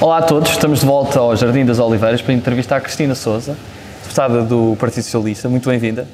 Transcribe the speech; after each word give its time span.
Olá 0.00 0.16
a 0.16 0.22
todos, 0.22 0.50
estamos 0.50 0.80
de 0.80 0.86
volta 0.86 1.18
ao 1.18 1.36
Jardim 1.36 1.62
das 1.62 1.78
Oliveiras 1.78 2.22
para 2.22 2.32
entrevistar 2.32 2.76
a 2.76 2.80
Cristina 2.80 3.14
Souza, 3.14 3.54
deputada 4.02 4.40
do 4.40 4.74
Partido 4.80 5.02
Socialista. 5.02 5.46
Muito 5.46 5.68
bem-vinda. 5.68 6.08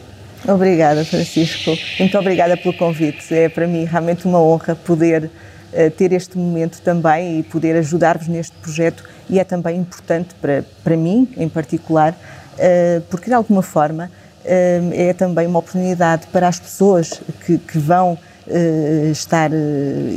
Obrigada, 0.45 1.05
Francisco. 1.05 1.71
Muito 1.97 2.19
obrigada 2.19 2.57
pelo 2.57 2.75
convite. 2.75 3.33
É 3.33 3.49
para 3.49 3.65
mim 3.69 3.85
realmente 3.85 4.27
uma 4.27 4.41
honra 4.43 4.75
poder 4.75 5.31
uh, 5.73 5.91
ter 5.93 6.13
este 6.13 6.37
momento 6.37 6.83
também 6.83 7.39
e 7.39 7.43
poder 7.45 7.77
ajudar-vos 7.77 8.27
neste 8.27 8.57
projeto 8.57 9.05
e 9.31 9.39
é 9.39 9.45
também 9.45 9.79
importante 9.79 10.35
para, 10.43 10.65
para 10.83 10.97
mim, 10.97 11.29
em 11.37 11.49
particular, 11.49 12.11
uh, 12.11 13.01
porque 13.03 13.27
de 13.27 13.35
alguma 13.35 13.63
forma 13.63 14.11
uh, 14.45 14.91
é 14.95 15.13
também 15.13 15.47
uma 15.47 15.61
oportunidade 15.61 16.27
para 16.33 16.49
as 16.49 16.59
pessoas 16.59 17.23
que, 17.45 17.57
que 17.57 17.79
vão 17.79 18.19
estar 19.11 19.51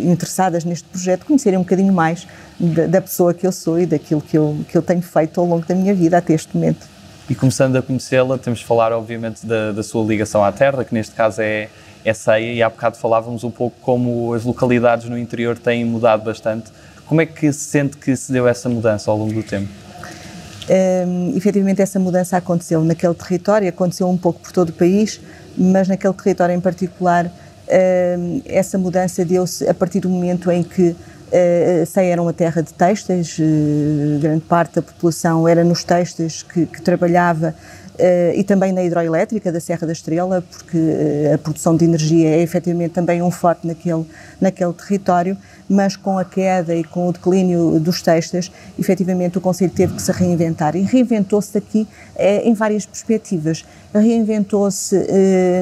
interessadas 0.04 0.64
neste 0.64 0.88
projeto 0.88 1.26
conhecerem 1.26 1.58
um 1.58 1.64
bocadinho 1.64 1.94
mais 1.94 2.28
da, 2.60 2.86
da 2.86 3.02
pessoa 3.02 3.34
que 3.34 3.46
eu 3.46 3.52
sou 3.52 3.80
e 3.80 3.86
daquilo 3.86 4.22
que 4.22 4.38
eu, 4.38 4.58
que 4.68 4.78
eu 4.78 4.82
tenho 4.82 5.02
feito 5.02 5.40
ao 5.40 5.48
longo 5.48 5.66
da 5.66 5.74
minha 5.74 5.94
vida 5.94 6.18
até 6.18 6.34
este 6.34 6.56
momento. 6.56 6.88
E 7.30 7.36
começando 7.36 7.76
a 7.76 7.82
conhecê-la, 7.82 8.38
temos 8.40 8.60
de 8.60 8.66
falar, 8.66 8.92
obviamente, 8.92 9.46
da, 9.46 9.72
da, 9.72 9.84
sua 9.84 10.04
ligação 10.04 10.44
à 10.44 10.52
terra, 10.52 10.84
que 10.84 10.94
neste 10.94 11.14
caso 11.14 11.42
é, 11.42 11.70
é 12.04 12.14
Ceia, 12.14 12.54
e 12.54 12.64
há 12.64 12.70
bocado 12.70 12.98
falávamos 12.98 13.44
um 13.44 13.52
pouco 13.52 13.76
como 13.82 14.34
as 14.34 14.44
localidades 14.44 15.08
no 15.08 15.16
interior 15.16 15.58
têm 15.58 15.86
mudado 15.86 16.24
bastante. 16.24 16.72
Como 17.06 17.22
é 17.22 17.28
que 17.28 17.54
se 17.54 17.66
sente 17.66 17.98
que 17.98 18.16
se 18.16 18.32
deu 18.32 18.48
essa 18.48 18.68
mudança 18.68 19.12
ao 19.12 19.18
longo 19.18 19.34
do 19.34 19.44
tempo? 19.44 19.70
Um, 20.70 21.36
efetivamente, 21.36 21.82
essa 21.82 22.00
mudança 22.00 22.38
aconteceu 22.38 22.84
naquele 22.84 23.14
território, 23.14 23.70
aconteceu 23.70 24.10
um 24.10 24.18
pouco 24.18 24.40
por 24.40 24.52
todo 24.52 24.70
o 24.70 24.74
país, 24.74 25.20
mas 25.58 25.88
naquele 25.88 26.14
território 26.14 26.56
em 26.56 26.60
particular, 26.60 27.32
essa 28.46 28.78
mudança 28.78 29.24
deu-se 29.24 29.68
a 29.68 29.74
partir 29.74 30.00
do 30.00 30.10
momento 30.10 30.52
em 30.52 30.64
que 30.64 30.96
Uh, 31.30 31.86
Sei 31.86 32.08
era 32.08 32.20
uma 32.20 32.34
terra 32.34 32.64
de 32.64 32.74
têxteis, 32.74 33.38
uh, 33.38 34.20
grande 34.20 34.42
parte 34.42 34.76
da 34.76 34.82
população 34.82 35.48
era 35.48 35.64
nos 35.64 35.84
têxteis 35.84 36.42
que, 36.42 36.66
que 36.66 36.82
trabalhava 36.82 37.54
e 38.34 38.46
também 38.46 38.72
na 38.72 38.82
hidroelétrica 38.82 39.52
da 39.52 39.60
Serra 39.60 39.86
da 39.86 39.92
Estrela, 39.92 40.42
porque 40.50 40.78
a 41.34 41.38
produção 41.38 41.76
de 41.76 41.84
energia 41.84 42.30
é 42.30 42.42
efetivamente 42.42 42.92
também 42.92 43.22
um 43.22 43.30
forte 43.30 43.68
naquele, 43.68 44.06
naquele 44.40 44.72
território, 44.72 45.38
mas 45.68 45.98
com 45.98 46.18
a 46.18 46.24
queda 46.24 46.74
e 46.74 46.82
com 46.82 47.10
o 47.10 47.12
declínio 47.12 47.78
dos 47.78 48.02
têxteis, 48.02 48.50
efetivamente 48.80 49.38
o 49.38 49.42
Conselho 49.42 49.74
teve 49.76 49.96
que 49.96 50.02
se 50.02 50.14
reinventar 50.14 50.78
e 50.78 50.82
reinventou-se 50.82 51.58
aqui 51.58 51.86
em 52.18 52.54
várias 52.54 52.86
perspectivas. 52.86 53.66
Reinventou-se 53.94 54.96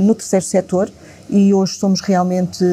no 0.04 0.14
terceiro 0.14 0.46
setor 0.46 0.92
e 1.30 1.54
hoje 1.54 1.74
somos 1.74 2.02
realmente 2.02 2.64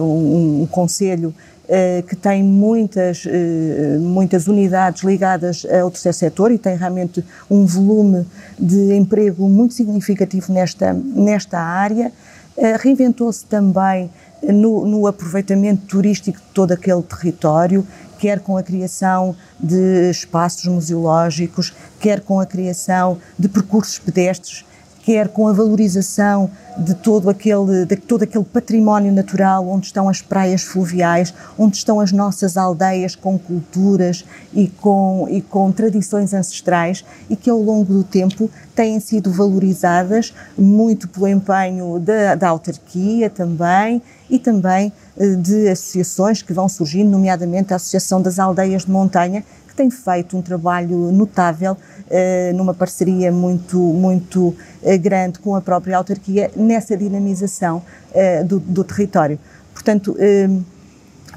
um, 0.00 0.62
um 0.62 0.66
Conselho 0.66 1.34
eh, 1.66 2.04
que 2.06 2.14
tem 2.14 2.42
muitas, 2.42 3.24
eh, 3.26 3.96
muitas 3.98 4.46
unidades 4.46 5.02
ligadas 5.02 5.64
ao 5.64 5.90
terceiro 5.90 6.14
setor 6.14 6.52
e 6.52 6.58
tem 6.58 6.76
realmente 6.76 7.24
um 7.50 7.64
volume 7.64 8.26
de 8.58 8.94
emprego 8.94 9.48
muito 9.48 9.72
significativo 9.72 10.52
nesta, 10.52 10.92
nesta 10.92 11.58
área. 11.58 12.12
Eh, 12.54 12.76
reinventou-se 12.78 13.46
também 13.46 14.10
no, 14.42 14.84
no, 14.84 15.06
aproveitamento 15.06 15.86
turístico 15.86 16.36
de 16.36 16.44
todo 16.52 16.72
aquele 16.72 17.02
território, 17.02 17.86
quer 18.18 18.40
com 18.40 18.58
a 18.58 18.62
criação 18.62 19.34
de 19.58 20.10
espaços 20.10 20.66
museológicos, 20.66 21.72
quer 21.98 22.20
com 22.20 22.38
a 22.40 22.44
criação 22.44 23.16
de 23.38 23.48
percursos 23.48 23.98
pedestres 23.98 24.66
quer 25.04 25.28
com 25.28 25.46
a 25.46 25.52
valorização 25.52 26.50
de 26.76 26.94
todo 26.94 27.30
aquele, 27.30 27.84
de 27.84 27.96
todo 27.96 28.22
aquele 28.22 28.44
património 28.44 29.12
natural, 29.12 29.68
onde 29.68 29.86
estão 29.86 30.08
as 30.08 30.20
praias 30.20 30.62
fluviais, 30.62 31.32
onde 31.58 31.76
estão 31.76 32.00
as 32.00 32.10
nossas 32.12 32.56
aldeias 32.56 33.14
com 33.14 33.38
culturas 33.38 34.24
e 34.52 34.68
com, 34.68 35.26
e 35.30 35.40
com 35.40 35.70
tradições 35.70 36.34
ancestrais 36.34 37.04
e 37.30 37.36
que 37.36 37.48
ao 37.48 37.60
longo 37.60 37.92
do 37.92 38.04
tempo 38.04 38.50
têm 38.74 38.98
sido 38.98 39.30
valorizadas 39.30 40.34
muito 40.58 41.08
pelo 41.08 41.28
empenho 41.28 41.98
da, 42.00 42.34
da 42.34 42.48
autarquia 42.48 43.30
também 43.30 44.02
e 44.28 44.38
também 44.38 44.92
eh, 45.16 45.36
de 45.36 45.68
associações 45.68 46.42
que 46.42 46.52
vão 46.52 46.68
surgindo, 46.68 47.10
nomeadamente 47.10 47.72
a 47.72 47.76
Associação 47.76 48.20
das 48.20 48.38
Aldeias 48.38 48.84
de 48.84 48.90
Montanha, 48.90 49.44
que 49.68 49.74
tem 49.74 49.90
feito 49.90 50.36
um 50.36 50.42
trabalho 50.42 50.96
notável 51.12 51.76
eh, 52.08 52.52
numa 52.54 52.72
parceria 52.72 53.32
muito, 53.32 53.76
muito 53.76 54.54
eh, 54.82 54.96
grande 54.96 55.38
com 55.40 55.54
a 55.56 55.60
própria 55.60 55.96
autarquia 55.96 56.50
nessa 56.64 56.96
dinamização 56.96 57.82
eh, 58.12 58.42
do, 58.42 58.58
do 58.58 58.82
território. 58.84 59.38
Portanto, 59.72 60.16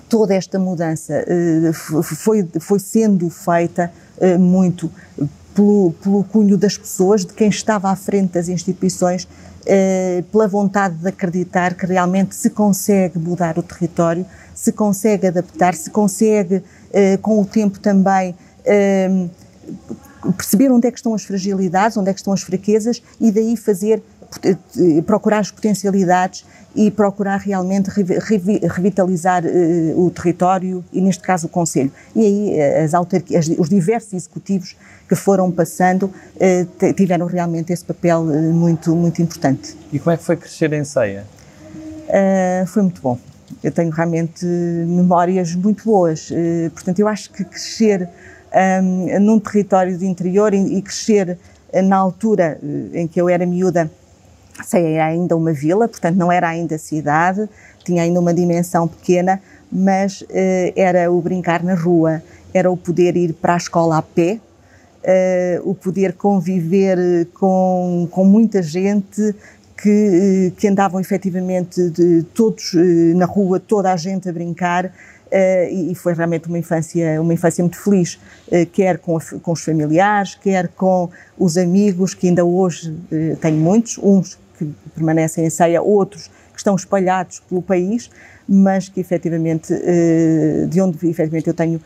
toda 0.08 0.34
esta 0.34 0.58
mudança 0.60 1.26
foi, 1.74 2.48
foi 2.62 2.80
sendo 2.80 3.30
feita 3.32 3.92
muito 4.40 4.92
pelo, 5.56 5.92
pelo 6.02 6.24
cunho 6.24 6.56
das 6.56 6.78
pessoas, 6.78 7.26
de 7.26 7.34
quem 7.34 7.50
estava 7.50 7.90
à 7.90 7.96
frente 7.96 8.34
das 8.34 8.48
instituições, 8.48 9.28
pela 10.32 10.48
vontade 10.48 10.96
de 10.96 11.10
acreditar 11.10 11.74
que 11.74 11.86
realmente 11.88 12.36
se 12.36 12.52
consegue 12.52 13.18
mudar 13.18 13.58
o 13.58 13.64
território, 13.64 14.24
se 14.58 14.72
consegue 14.72 15.28
adaptar, 15.28 15.76
se 15.76 15.90
consegue 15.90 16.64
eh, 16.92 17.18
com 17.18 17.40
o 17.40 17.46
tempo 17.46 17.80
também 17.80 18.36
eh, 18.66 19.28
perceber 20.36 20.72
onde 20.72 20.88
é 20.88 20.92
que 20.92 20.98
estão 20.98 21.14
as 21.14 21.24
fragilidades, 21.24 21.96
onde 21.96 22.10
é 22.10 22.14
que 22.14 22.20
estão 22.20 22.34
as 22.34 22.42
fraquezas 22.42 23.04
e 23.20 23.32
daí 23.32 23.56
fazer 23.56 23.98
eh, 23.98 24.17
procurar 25.06 25.40
as 25.40 25.52
potencialidades 25.52 26.46
e 26.76 26.92
procurar 26.92 27.38
realmente 27.38 27.90
revitalizar 27.90 29.44
uh, 29.44 30.06
o 30.06 30.12
território 30.12 30.86
e, 30.94 31.02
neste 31.02 31.24
caso, 31.24 31.48
o 31.48 31.50
Conselho. 31.50 31.92
E 32.16 32.26
aí 32.26 32.62
as 32.62 32.94
autarquias, 32.94 33.50
os 33.58 33.70
diversos 33.70 34.14
executivos 34.14 34.76
que 35.10 35.16
foram 35.16 35.52
passando 35.52 36.04
uh, 36.04 36.94
tiveram 36.94 37.26
realmente 37.26 37.74
esse 37.74 37.84
papel 37.84 38.22
uh, 38.22 38.54
muito, 38.54 38.96
muito 38.96 39.22
importante. 39.22 39.76
E 39.92 39.98
como 39.98 40.14
é 40.14 40.18
que 40.18 40.24
foi 40.24 40.36
crescer 40.36 40.72
em 40.74 40.84
Ceia? 40.84 41.26
foi 42.68 42.84
muito 42.84 43.02
bom 43.02 43.20
eu 43.64 43.72
tenho 43.72 43.90
realmente 43.90 44.46
memórias 44.46 45.56
muito 45.56 45.84
boas. 45.86 46.30
Eh, 46.32 46.70
portanto, 46.74 47.00
eu 47.00 47.08
acho 47.08 47.32
que 47.32 47.44
crescer 47.44 48.08
um, 48.82 49.20
num 49.20 49.40
território 49.40 49.98
de 49.98 50.06
interior 50.06 50.54
e, 50.54 50.82
crescer 50.82 51.38
eh, 51.72 51.82
na 51.82 51.98
altura 51.98 52.60
eh, 52.62 53.02
em 53.02 53.08
que 53.08 53.20
eu 53.20 53.30
era 53.30 53.46
miúda, 53.46 53.90
sei, 54.64 55.00
ainda 55.00 55.36
uma 55.36 55.54
vila, 55.54 55.88
portanto 55.88 56.16
não 56.16 56.32
era 56.32 56.50
ainda 56.50 56.78
cidade, 56.78 57.48
tinha 57.84 58.04
ainda 58.04 58.20
uma 58.20 58.34
dimensão 58.34 58.88
pequena, 58.88 59.42
mas 59.72 60.22
uh, 60.22 60.28
era 60.76 61.12
o 61.12 61.22
brincar 61.22 61.64
na 61.64 61.74
rua, 61.74 62.22
era 62.54 62.70
o 62.70 62.78
poder 62.78 63.16
ir 63.16 63.34
para 63.34 63.54
a 63.54 63.58
escola 63.58 63.98
a 63.98 64.02
pé, 64.02 64.40
uh, 65.04 65.70
o 65.70 65.76
poder 65.76 66.14
conviver 66.14 67.28
com, 67.34 68.08
com 68.12 68.26
muita 68.26 68.62
gente, 68.62 69.34
que, 69.82 70.54
que 70.58 70.68
andavam 70.68 71.00
efetivamente 71.00 71.92
de, 71.92 72.24
todos 72.34 72.74
eh, 72.74 73.14
na 73.14 73.26
rua, 73.26 73.60
toda 73.60 73.94
a 73.94 73.96
gente 73.96 74.28
a 74.28 74.34
brincar. 74.34 74.92
E 75.70 75.94
foi 75.94 76.16
realmente 76.16 76.48
uma 76.48 76.58
infância, 76.58 77.22
uma 77.22 77.32
infância 77.32 77.62
muito 77.64 77.78
feliz, 77.78 78.18
quer 78.72 78.98
com, 78.98 79.18
a, 79.18 79.22
com, 79.40 79.52
os 79.52 79.62
familiares, 79.64 80.34
quer 80.34 80.70
com 80.70 81.12
os 81.38 81.58
amigos, 81.58 82.16
que 82.16 82.28
ainda 82.28 82.44
hoje 82.44 82.98
tenho 83.40 83.58
muitos, 83.58 84.00
uns 84.00 84.40
que 84.58 84.70
permanecem 84.96 85.46
em 85.46 85.50
ceia, 85.50 85.82
outros 85.82 86.28
que 86.52 86.58
estão 86.60 86.76
espalhados 86.76 87.40
pelo 87.48 87.62
país, 87.62 88.10
mas 88.48 88.90
que 88.90 89.00
efetivamente, 89.00 89.74
de 90.70 90.82
onde 90.82 90.98
efetivamente 91.08 91.48
eu 91.48 91.54
tenho 91.54 91.80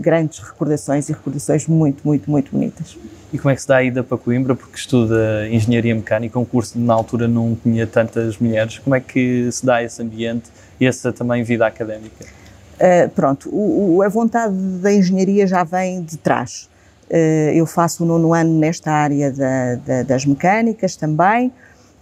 grandes 0.00 0.38
recordações 0.38 1.08
e 1.08 1.12
recordações 1.12 1.66
muito, 1.66 2.06
muito, 2.06 2.30
muito 2.30 2.52
bonitas. 2.52 2.96
E 3.32 3.38
como 3.38 3.50
é 3.50 3.56
que 3.56 3.62
se 3.62 3.66
dá 3.66 3.78
a 3.78 3.82
ida 3.82 4.04
para 4.04 4.16
Coimbra? 4.16 4.54
Porque 4.54 4.76
estuda 4.76 5.48
Engenharia 5.50 5.92
Mecânica, 5.92 6.38
um 6.38 6.44
curso 6.44 6.74
que 6.74 6.78
na 6.78 6.94
altura 6.94 7.26
não 7.26 7.58
tinha 7.60 7.84
tantas 7.84 8.38
mulheres. 8.38 8.78
Como 8.78 8.94
é 8.94 9.00
que 9.00 9.50
se 9.50 9.66
dá 9.66 9.82
esse 9.82 10.00
ambiente 10.00 10.50
e 10.78 10.86
essa 10.86 11.12
também 11.12 11.42
vida 11.42 11.66
académica? 11.66 12.24
Uh, 12.74 13.08
pronto, 13.10 13.48
o, 13.50 13.96
o, 13.96 14.02
a 14.02 14.08
vontade 14.08 14.54
da 14.54 14.92
engenharia 14.92 15.48
já 15.48 15.64
vem 15.64 16.02
de 16.02 16.16
trás. 16.16 16.68
Uh, 17.10 17.50
eu 17.54 17.66
faço 17.66 18.04
o 18.04 18.06
nono 18.06 18.32
ano 18.32 18.56
nesta 18.56 18.92
área 18.92 19.32
da, 19.32 19.74
da, 19.76 20.02
das 20.04 20.24
mecânicas 20.24 20.94
também. 20.94 21.52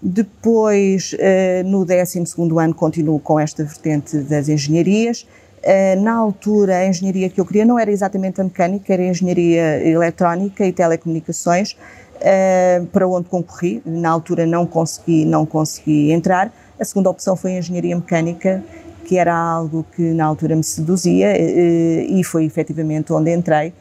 Depois, 0.02 1.12
uh, 1.12 1.68
no 1.68 1.84
décimo 1.84 2.26
segundo 2.26 2.58
ano, 2.58 2.74
continuo 2.74 3.20
com 3.20 3.38
esta 3.38 3.62
vertente 3.62 4.18
das 4.18 4.48
engenharias 4.48 5.26
eh, 5.62 5.94
na 5.96 6.14
altura, 6.14 6.78
a 6.78 6.88
engenharia 6.88 7.28
que 7.28 7.40
eu 7.40 7.46
queria 7.46 7.64
não 7.64 7.78
era 7.78 7.90
exatamente 7.90 8.40
a 8.40 8.44
mecânica, 8.44 8.92
era 8.92 9.02
a 9.02 9.06
engenharia 9.06 9.86
eletrónica 9.86 10.66
e 10.66 10.72
telecomunicações, 10.72 11.76
eh, 12.20 12.82
para 12.92 13.06
onde 13.06 13.28
concorri. 13.28 13.80
Na 13.86 14.10
altura 14.10 14.44
não 14.44 14.66
consegui, 14.66 15.24
não 15.24 15.46
consegui 15.46 16.10
entrar. 16.10 16.52
A 16.78 16.84
segunda 16.84 17.10
opção 17.10 17.36
foi 17.36 17.54
a 17.54 17.58
engenharia 17.58 17.94
mecânica, 17.94 18.62
que 19.04 19.16
era 19.16 19.34
algo 19.34 19.86
que 19.94 20.02
na 20.02 20.24
altura 20.24 20.56
me 20.56 20.64
seduzia 20.64 21.28
eh, 21.28 22.06
e 22.08 22.24
foi 22.24 22.44
efetivamente 22.44 23.12
onde 23.12 23.32
entrei. 23.32 23.72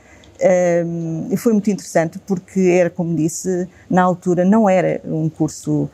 E 1.29 1.37
foi 1.37 1.53
muito 1.53 1.69
interessante 1.69 2.19
porque 2.25 2.59
era, 2.59 2.89
como 2.89 3.15
disse, 3.15 3.67
na 3.89 4.01
altura 4.01 4.43
não 4.43 4.67
era 4.67 4.99
um 5.05 5.29
curso, 5.29 5.89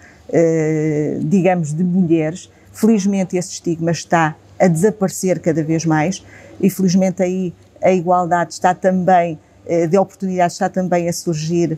digamos, 1.25 1.73
de 1.73 1.83
mulheres. 1.83 2.49
Felizmente 2.71 3.35
esse 3.35 3.51
estigma 3.51 3.91
está 3.91 4.35
a 4.59 4.67
desaparecer 4.67 5.39
cada 5.39 5.63
vez 5.63 5.85
mais 5.85 6.23
e 6.61 6.69
felizmente 6.69 7.21
aí 7.21 7.53
a 7.81 7.91
igualdade 7.91 8.53
está 8.53 8.73
também, 8.73 9.37
de 9.89 9.97
oportunidades 9.97 10.55
está 10.55 10.69
também 10.69 11.09
a 11.09 11.13
surgir 11.13 11.77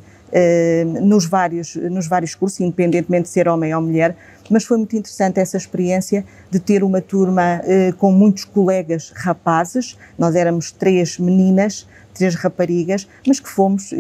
nos 1.02 1.26
vários, 1.26 1.76
nos 1.76 2.08
vários 2.08 2.36
cursos, 2.36 2.60
independentemente 2.60 3.24
de 3.24 3.30
ser 3.30 3.48
homem 3.48 3.74
ou 3.74 3.81
mulher, 3.81 4.16
mas 4.50 4.64
foi 4.64 4.78
muito 4.78 4.96
interessante 4.96 5.40
essa 5.40 5.58
experiência 5.58 6.26
de 6.50 6.60
ter 6.60 6.84
uma 6.84 7.02
turma 7.02 7.62
com 7.98 8.12
muitos 8.12 8.46
colegas 8.46 9.12
rapazes, 9.16 9.98
nós 10.18 10.36
éramos 10.36 10.72
três 10.72 11.18
meninas, 11.18 11.88
três 12.14 12.36
raparigas, 12.36 13.08
mas 13.28 13.40
que 13.40 13.48
fomos, 13.48 13.92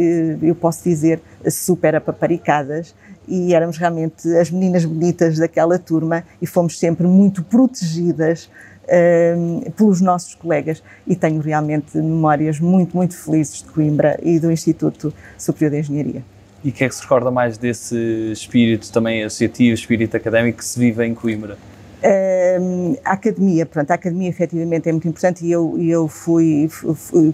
eu 0.41 0.55
posso 0.55 0.83
dizer, 0.83 1.21
super 1.49 1.95
apaparicadas 1.95 2.95
e 3.27 3.53
éramos 3.53 3.77
realmente 3.77 4.27
as 4.37 4.49
meninas 4.49 4.83
bonitas 4.83 5.37
daquela 5.37 5.77
turma 5.77 6.23
e 6.41 6.47
fomos 6.47 6.79
sempre 6.79 7.05
muito 7.05 7.43
protegidas 7.43 8.49
uh, 8.89 9.71
pelos 9.71 10.01
nossos 10.01 10.35
colegas 10.35 10.83
e 11.07 11.15
tenho 11.15 11.39
realmente 11.39 11.97
memórias 11.97 12.59
muito, 12.59 12.95
muito 12.95 13.15
felizes 13.15 13.63
de 13.63 13.65
Coimbra 13.65 14.19
e 14.21 14.39
do 14.39 14.51
Instituto 14.51 15.13
Superior 15.37 15.71
de 15.71 15.79
Engenharia. 15.79 16.23
E 16.63 16.71
que 16.71 16.83
é 16.83 16.89
que 16.89 16.95
se 16.95 17.01
recorda 17.01 17.31
mais 17.31 17.57
desse 17.57 17.95
espírito 18.33 18.91
também 18.91 19.23
associativo, 19.23 19.73
espírito 19.73 20.17
académico 20.17 20.57
que 20.57 20.65
se 20.65 20.77
vive 20.77 21.05
em 21.05 21.13
Coimbra? 21.13 21.57
Uh, 22.01 22.97
a 23.03 23.13
academia, 23.13 23.65
pronto, 23.65 23.91
a 23.91 23.93
academia 23.93 24.29
efetivamente 24.29 24.87
é 24.87 24.91
muito 24.91 25.07
importante 25.07 25.45
e 25.45 25.51
eu, 25.51 25.77
eu 25.79 26.07
fui, 26.07 26.67
fui, 26.69 27.33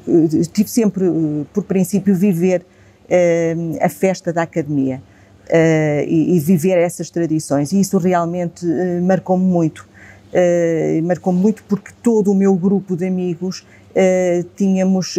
tive 0.51 0.69
sempre 0.69 1.05
por 1.53 1.63
princípio 1.63 2.15
viver 2.15 2.61
uh, 3.05 3.77
a 3.79 3.89
festa 3.89 4.33
da 4.33 4.43
academia 4.43 5.01
uh, 5.49 6.03
e, 6.07 6.35
e, 6.35 6.39
viver 6.39 6.77
essas 6.77 7.09
tradições. 7.09 7.71
E 7.71 7.79
isso 7.79 7.97
realmente 7.97 8.65
uh, 8.65 9.01
marcou-me 9.03 9.43
muito. 9.43 9.87
Uh, 10.35 11.01
marcou-me 11.03 11.39
muito 11.39 11.63
porque 11.63 11.91
todo 12.03 12.31
o 12.31 12.35
meu 12.35 12.53
grupo 12.55 12.95
de 12.95 13.05
amigos 13.05 13.65
tínhamos 14.57 15.17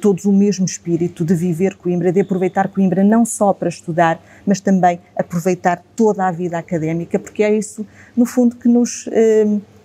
todos 0.00 0.24
o 0.24 0.32
mesmo 0.32 0.64
espírito 0.64 1.22
de 1.22 1.34
viver 1.34 1.74
Coimbra, 1.76 2.10
de 2.10 2.20
aproveitar 2.22 2.68
Coimbra 2.68 3.04
não 3.04 3.26
só 3.26 3.52
para 3.52 3.68
estudar, 3.68 4.18
mas 4.46 4.58
também 4.58 4.98
aproveitar 5.14 5.84
toda 5.94 6.26
a 6.26 6.32
vida 6.32 6.56
académica, 6.56 7.18
porque 7.18 7.42
é 7.42 7.54
isso, 7.54 7.86
no 8.16 8.24
fundo, 8.24 8.56
que 8.56 8.68
nos 8.68 9.06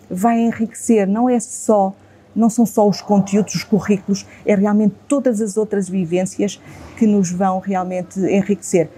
vai 0.09 0.39
enriquecer. 0.39 1.05
Não 1.09 1.29
é 1.29 1.41
só 1.41 1.93
não 2.33 2.49
são 2.49 2.65
só 2.65 2.87
os 2.87 3.01
conteúdos, 3.01 3.55
os 3.55 3.65
currículos, 3.65 4.25
é 4.45 4.55
realmente 4.55 4.95
todas 5.07 5.41
as 5.41 5.57
outras 5.57 5.89
vivências 5.89 6.61
que 6.97 7.05
nos 7.05 7.31
vão 7.31 7.59
realmente 7.59 8.17
enriquecer 8.19 8.89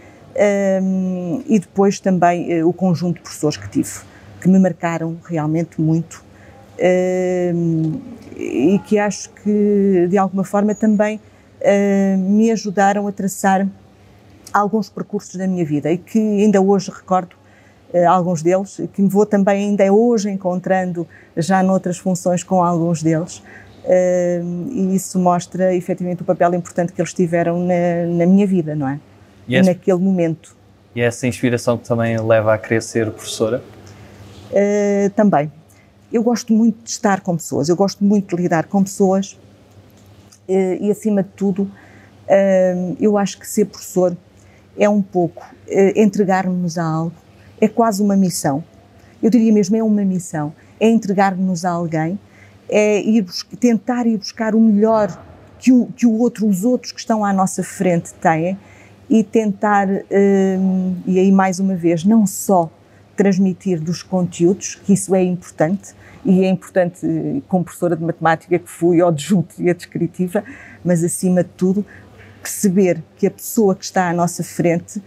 um, 0.82 1.44
e 1.48 1.60
depois 1.60 2.00
também 2.00 2.62
uh, 2.62 2.68
o 2.68 2.74
conjunto 2.74 3.18
de 3.18 3.22
professores 3.22 3.58
que 3.58 3.70
tive, 3.70 3.92
que 4.44 4.50
me 4.50 4.60
marcaram 4.60 5.18
realmente 5.26 5.80
muito 5.80 6.22
um, 7.56 8.02
e 8.36 8.78
que 8.86 9.00
acho 9.00 9.30
que 9.30 10.08
de 10.10 10.18
alguma 10.18 10.44
forma 10.44 10.76
também 10.76 11.18
uh, 11.62 12.18
me 12.18 12.52
ajudaram 12.52 13.08
a 13.08 13.12
traçar 13.12 13.66
alguns 14.52 14.90
percursos 14.90 15.36
da 15.36 15.48
minha 15.48 15.64
vida 15.64 15.90
e 15.90 15.98
que 15.98 16.20
ainda 16.20 16.62
hoje 16.62 16.92
recordo 16.92 17.34
uh, 17.94 18.10
alguns 18.10 18.42
deles, 18.42 18.82
que 18.92 19.02
me 19.02 19.08
vou 19.08 19.26
também 19.26 19.70
ainda 19.70 19.92
hoje 19.94 20.30
encontrando 20.30 21.08
já 21.38 21.64
noutras 21.64 21.98
funções 21.98 22.44
com 22.44 22.62
alguns 22.62 23.02
deles. 23.02 23.42
E 24.72 24.96
isso 24.96 25.20
mostra 25.20 25.76
efetivamente 25.76 26.22
o 26.22 26.26
papel 26.26 26.54
importante 26.54 26.94
que 26.94 27.02
eles 27.02 27.14
tiveram 27.14 27.60
na, 27.60 28.06
na 28.08 28.26
minha 28.26 28.48
vida, 28.48 28.74
não 28.76 28.88
é? 28.88 28.98
esse, 29.50 29.70
naquele 29.70 30.00
momento. 30.00 30.56
E 30.96 31.02
essa 31.02 31.28
inspiração 31.28 31.78
que 31.78 31.86
também 31.86 32.18
leva 32.22 32.54
a 32.54 32.58
querer 32.58 32.82
ser 32.82 33.12
professora? 33.12 33.62
Uh, 34.54 35.10
também. 35.16 35.52
Eu 36.12 36.22
gosto 36.22 36.54
muito 36.54 36.84
de 36.84 36.92
estar 36.92 37.22
com 37.22 37.36
pessoas, 37.36 37.70
eu 37.70 37.76
gosto 37.76 38.04
muito 38.04 38.36
de 38.36 38.44
lidar 38.44 38.68
com 38.68 38.84
pessoas 38.84 39.34
uh, 40.48 40.78
e, 40.80 40.92
acima 40.92 41.24
de 41.24 41.30
tudo, 41.30 41.64
uh, 41.64 42.98
eu 43.00 43.18
acho 43.18 43.40
que 43.40 43.48
ser 43.48 43.66
professor 43.66 44.16
é 44.78 44.88
um 44.88 45.02
pouco 45.02 45.44
entregar-nos 45.96 46.78
a 46.78 46.84
algo, 46.84 47.16
é 47.60 47.68
quase 47.68 48.02
uma 48.02 48.16
missão. 48.16 48.64
Eu 49.22 49.30
diria 49.30 49.52
mesmo, 49.52 49.76
é 49.76 49.84
uma 49.84 50.04
missão. 50.04 50.54
É 50.80 50.90
entregar-nos 50.90 51.64
a 51.64 51.72
alguém, 51.72 52.20
é 52.70 53.00
ir 53.00 53.26
tentar 53.60 54.06
ir 54.06 54.18
buscar 54.18 54.54
o 54.56 54.60
melhor 54.60 55.16
que 55.60 55.72
o, 55.72 55.86
que 55.96 56.06
o 56.06 56.12
outro, 56.20 56.48
os 56.48 56.64
outros 56.64 56.92
que 56.92 57.00
estão 57.00 57.24
à 57.24 57.32
nossa 57.32 57.64
frente 57.64 58.14
têm 58.16 58.58
e 59.08 59.24
tentar, 59.24 59.88
e 61.06 61.20
aí 61.20 61.32
mais 61.32 61.60
uma 61.60 61.76
vez, 61.76 62.04
não 62.04 62.26
só 62.26 62.70
transmitir 63.16 63.80
dos 63.80 64.02
conteúdos, 64.02 64.76
que 64.76 64.94
isso 64.94 65.14
é 65.14 65.24
importante, 65.24 65.94
e 66.26 66.44
é 66.44 66.50
importante, 66.50 67.06
como 67.48 67.64
professora 67.64 67.96
de 67.96 68.04
matemática 68.04 68.58
que 68.58 68.70
fui, 68.70 69.02
ou 69.02 69.12
de 69.12 69.24
geometria 69.24 69.74
descritiva, 69.74 70.44
mas 70.84 71.04
acima 71.04 71.44
de 71.44 71.50
tudo, 71.52 71.86
perceber 72.42 73.04
que 73.18 73.28
a 73.28 73.32
pessoa 73.32 73.76
que 73.76 73.84
está 73.86 74.10
à 74.10 74.14
nossa 74.14 74.44
frente 74.44 75.02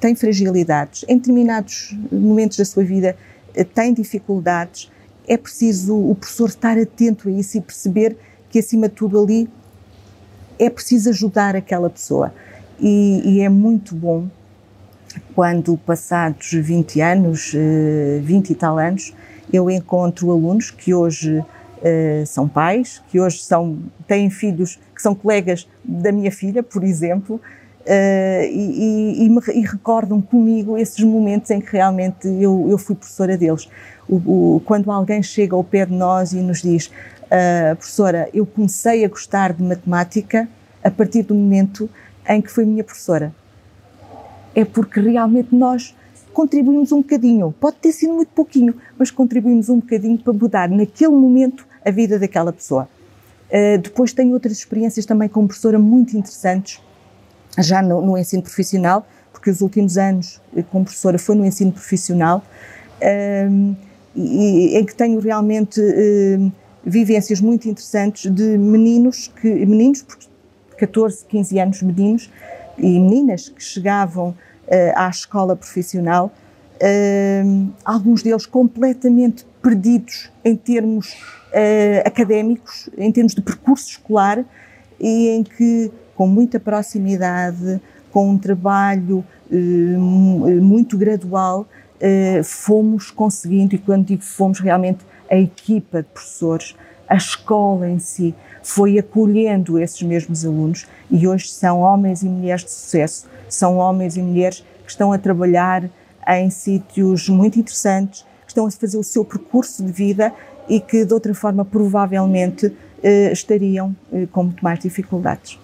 tem 0.00 0.14
fragilidades, 0.14 1.04
em 1.08 1.16
determinados 1.16 1.96
momentos 2.10 2.56
da 2.56 2.64
sua 2.64 2.84
vida 2.84 3.16
eh, 3.54 3.64
tem 3.64 3.92
dificuldades, 3.92 4.90
é 5.26 5.36
preciso 5.36 5.94
o 5.94 6.14
professor 6.14 6.48
estar 6.48 6.78
atento 6.78 7.28
a 7.28 7.32
isso 7.32 7.58
e 7.58 7.60
perceber 7.60 8.16
que, 8.48 8.58
acima 8.58 8.88
de 8.88 8.94
tudo, 8.94 9.22
ali 9.22 9.48
é 10.58 10.70
preciso 10.70 11.10
ajudar 11.10 11.54
aquela 11.54 11.90
pessoa. 11.90 12.32
E, 12.80 13.22
e 13.24 13.40
é 13.40 13.48
muito 13.48 13.94
bom 13.94 14.28
quando, 15.34 15.76
passados 15.78 16.52
20 16.52 17.00
anos, 17.00 17.52
20 18.22 18.50
eh, 18.50 18.52
e 18.52 18.54
tal 18.54 18.78
anos, 18.78 19.14
eu 19.52 19.70
encontro 19.70 20.30
alunos 20.30 20.70
que 20.70 20.92
hoje 20.92 21.38
uh, 21.38 22.26
são 22.26 22.48
pais, 22.48 23.02
que 23.08 23.20
hoje 23.20 23.42
são, 23.42 23.78
têm 24.06 24.28
filhos 24.30 24.78
que 24.94 25.00
são 25.00 25.14
colegas 25.14 25.66
da 25.84 26.12
minha 26.12 26.30
filha, 26.30 26.62
por 26.62 26.84
exemplo, 26.84 27.36
uh, 27.36 28.42
e, 28.50 29.24
e, 29.24 29.28
me, 29.28 29.40
e, 29.54 29.60
recordam 29.62 30.20
comigo 30.20 30.76
esses 30.76 31.02
momentos 31.02 31.50
em 31.50 31.60
que 31.60 31.72
realmente 31.72 32.28
eu, 32.28 32.66
eu 32.68 32.76
fui 32.76 32.94
professora 32.94 33.36
deles. 33.36 33.68
O, 34.08 34.16
o, 34.56 34.62
quando 34.64 34.90
alguém 34.90 35.22
chega 35.22 35.54
ao 35.54 35.64
pé 35.64 35.86
de 35.86 35.94
nós 35.94 36.32
e 36.32 36.36
nos 36.36 36.62
diz, 36.62 36.86
uh, 36.86 37.76
professora, 37.76 38.28
eu 38.34 38.44
comecei 38.44 39.04
a 39.04 39.08
gostar 39.08 39.52
de 39.52 39.62
matemática 39.62 40.48
a 40.82 40.90
partir 40.90 41.22
do 41.22 41.34
momento 41.34 41.88
em 42.28 42.42
que 42.42 42.50
foi 42.50 42.64
minha 42.64 42.84
professora. 42.84 43.32
É 44.58 44.64
porque 44.64 44.98
realmente 44.98 45.54
nós 45.54 45.94
contribuímos 46.32 46.90
um 46.90 46.96
bocadinho, 46.96 47.54
pode 47.60 47.76
ter 47.76 47.92
sido 47.92 48.12
muito 48.12 48.30
pouquinho, 48.30 48.74
mas 48.98 49.08
contribuímos 49.08 49.68
um 49.68 49.78
bocadinho 49.78 50.18
para 50.18 50.32
mudar 50.32 50.68
naquele 50.68 51.12
momento 51.12 51.64
a 51.86 51.92
vida 51.92 52.18
daquela 52.18 52.52
pessoa. 52.52 52.88
Uh, 53.48 53.78
depois 53.78 54.12
tenho 54.12 54.32
outras 54.32 54.54
experiências 54.54 55.06
também 55.06 55.28
como 55.28 55.46
professora 55.46 55.78
muito 55.78 56.16
interessantes, 56.16 56.80
já 57.56 57.80
no, 57.80 58.04
no 58.04 58.18
ensino 58.18 58.42
profissional, 58.42 59.06
porque 59.32 59.48
os 59.48 59.60
últimos 59.60 59.96
anos 59.96 60.40
eh, 60.56 60.64
como 60.72 60.84
professora 60.84 61.20
foi 61.20 61.36
no 61.36 61.46
ensino 61.46 61.70
profissional, 61.70 62.42
uh, 63.00 63.76
e, 64.16 64.76
em 64.76 64.84
que 64.84 64.92
tenho 64.92 65.20
realmente 65.20 65.80
uh, 65.80 66.52
vivências 66.84 67.40
muito 67.40 67.68
interessantes 67.68 68.28
de 68.28 68.58
meninos, 68.58 69.30
que, 69.40 69.48
meninos, 69.64 70.02
porque 70.02 70.26
14, 70.78 71.26
15 71.26 71.60
anos, 71.60 71.80
meninos 71.80 72.28
e 72.76 72.98
meninas 72.98 73.48
que 73.48 73.62
chegavam 73.62 74.34
à 74.94 75.08
escola 75.08 75.56
profissional, 75.56 76.32
uh, 76.74 77.72
alguns 77.84 78.22
deles 78.22 78.46
completamente 78.46 79.46
perdidos 79.62 80.30
em 80.44 80.54
termos 80.56 81.12
uh, 81.12 82.06
académicos, 82.06 82.88
em 82.96 83.10
termos 83.10 83.34
de 83.34 83.42
percurso 83.42 83.88
escolar, 83.90 84.44
e 85.00 85.28
em 85.28 85.42
que, 85.42 85.90
com 86.14 86.26
muita 86.26 86.58
proximidade, 86.58 87.80
com 88.10 88.30
um 88.30 88.38
trabalho 88.38 89.24
muito 90.60 90.98
gradual, 90.98 91.66
fomos 92.44 93.10
conseguindo, 93.12 93.76
e 93.76 93.78
quando 93.78 94.06
digo 94.06 94.22
fomos, 94.22 94.58
realmente 94.58 94.98
a 95.30 95.36
equipa 95.36 96.02
de 96.02 96.08
professores, 96.08 96.74
a 97.08 97.14
escola 97.14 97.88
em 97.88 98.00
si, 98.00 98.34
foi 98.60 98.98
acolhendo 98.98 99.78
esses 99.78 100.02
mesmos 100.02 100.44
alunos 100.44 100.86
e 101.10 101.28
hoje 101.28 101.48
são 101.48 101.80
homens 101.80 102.22
e 102.22 102.28
mulheres 102.28 102.64
de 102.64 102.72
sucesso, 102.72 103.28
são 103.48 103.76
homens 103.76 104.16
e 104.16 104.22
mulheres 104.22 104.64
que 104.84 104.90
estão 104.90 105.12
a 105.12 105.18
trabalhar 105.18 105.88
em 106.26 106.50
sítios 106.50 107.28
muito 107.28 107.58
interessantes, 107.58 108.22
que 108.42 108.50
estão 108.50 108.66
a 108.66 108.70
fazer 108.70 108.98
o 108.98 109.04
seu 109.04 109.24
percurso 109.24 109.84
de 109.84 109.92
vida 109.92 110.32
e 110.68 110.80
que 110.80 111.04
de 111.04 111.14
outra 111.14 111.34
forma 111.34 111.64
provavelmente 111.64 112.72
eh, 113.02 113.32
estariam 113.32 113.94
eh, 114.12 114.26
com 114.30 114.44
muito 114.44 114.62
mais 114.62 114.78
dificuldades. 114.78 115.58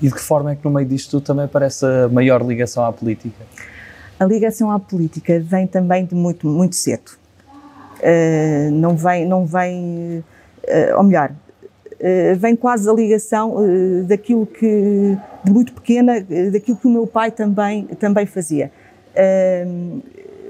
E 0.00 0.08
de 0.08 0.14
que 0.14 0.20
forma 0.20 0.52
é 0.52 0.56
que 0.56 0.64
no 0.64 0.70
meio 0.70 0.86
disto 0.86 1.10
tudo 1.10 1.24
também 1.24 1.46
parece 1.48 1.84
a 1.84 2.08
maior 2.08 2.42
ligação 2.42 2.84
à 2.84 2.92
política? 2.92 3.44
A 4.18 4.24
ligação 4.24 4.70
à 4.70 4.78
política 4.78 5.40
vem 5.40 5.66
também 5.66 6.04
de 6.04 6.14
muito, 6.14 6.48
muito 6.48 6.74
cedo. 6.74 7.18
Uh, 7.98 8.70
não 8.72 8.96
vem, 8.96 9.26
não 9.26 9.44
vem, 9.44 10.24
uh, 10.64 10.96
ou 10.96 11.04
melhor, 11.04 11.32
eh, 12.00 12.34
vem 12.34 12.54
quase 12.54 12.88
a 12.88 12.92
ligação 12.92 13.56
daquilo 14.06 14.46
que, 14.46 15.18
de 15.48 15.54
muito 15.54 15.72
pequena, 15.72 16.18
uh, 16.18 16.52
daquilo 16.52 16.76
que 16.76 16.86
o 16.86 16.90
meu 16.90 17.06
pai 17.06 17.30
também, 17.30 17.84
também 17.98 18.26
fazia. 18.26 18.70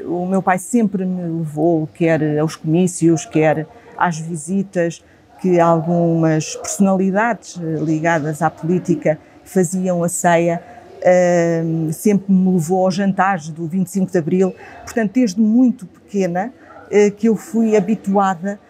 o 0.05 0.27
meu 0.27 0.43
pai 0.43 0.59
sempre 0.59 1.05
me 1.05 1.39
levou, 1.39 1.89
quer 1.95 2.39
aos 2.39 2.57
comícios, 2.57 3.25
quer 3.25 3.67
às 3.97 4.19
visitas, 4.19 5.03
que 5.41 5.61
algumas 5.61 6.57
personalidades 6.57 7.57
ligadas 7.57 8.43
à 8.43 8.51
política 8.51 9.19
faziam 9.45 10.03
a 10.03 10.09
ceia, 10.09 10.63
uh, 10.99 11.93
sempre 11.93 12.33
me 12.33 12.53
levou 12.53 12.85
aos 12.85 12.95
jantares 12.95 13.49
do 13.49 13.67
25 13.67 14.13
de 14.13 14.19
Abril. 14.19 14.55
Portanto, 14.85 15.13
desde 15.15 15.41
muito 15.41 15.87
pequena 15.87 16.53
uh, 16.87 17.11
que 17.13 17.29
eu 17.29 17.37
fui 17.37 17.77
habituada 17.77 18.61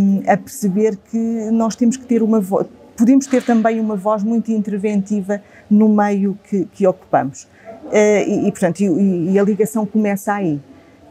um, 0.00 0.22
a 0.30 0.36
perceber 0.36 0.96
que 1.10 1.50
nós 1.50 1.74
temos 1.74 1.96
que 1.96 2.04
ter 2.04 2.22
uma 2.22 2.40
voz, 2.40 2.66
podemos 2.96 3.26
ter 3.26 3.42
também 3.42 3.80
uma 3.80 3.96
voz 3.96 4.22
muito 4.22 4.50
interventiva 4.50 5.40
no 5.70 5.88
meio 5.88 6.38
que, 6.48 6.64
que 6.66 6.86
ocupamos. 6.86 7.44
Uh, 7.84 8.26
e, 8.26 8.48
e, 8.48 8.50
portanto, 8.50 8.80
e, 8.80 9.32
e, 9.32 9.38
a 9.38 9.42
ligação 9.42 9.86
começa 9.86 10.32
aí. 10.32 10.60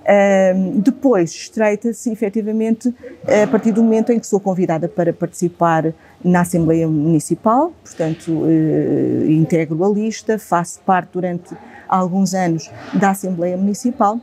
Uh, 0.02 0.80
depois 0.82 1.32
estreita-se 1.32 2.12
efetivamente 2.12 2.94
a 3.44 3.48
partir 3.48 3.72
do 3.72 3.82
momento 3.82 4.12
em 4.12 4.20
que 4.20 4.28
sou 4.28 4.40
convidada 4.40 4.88
para 4.88 5.12
participar 5.12 5.94
na 6.24 6.42
Assembleia 6.42 6.88
Municipal, 6.88 7.74
portanto, 7.84 8.32
uh, 8.32 9.32
integro 9.32 9.84
a 9.84 9.90
lista, 9.90 10.38
faço 10.38 10.80
parte 10.82 11.10
durante 11.14 11.56
alguns 11.88 12.34
anos 12.34 12.70
da 12.94 13.12
Assembleia 13.12 13.58
Municipal 13.58 14.20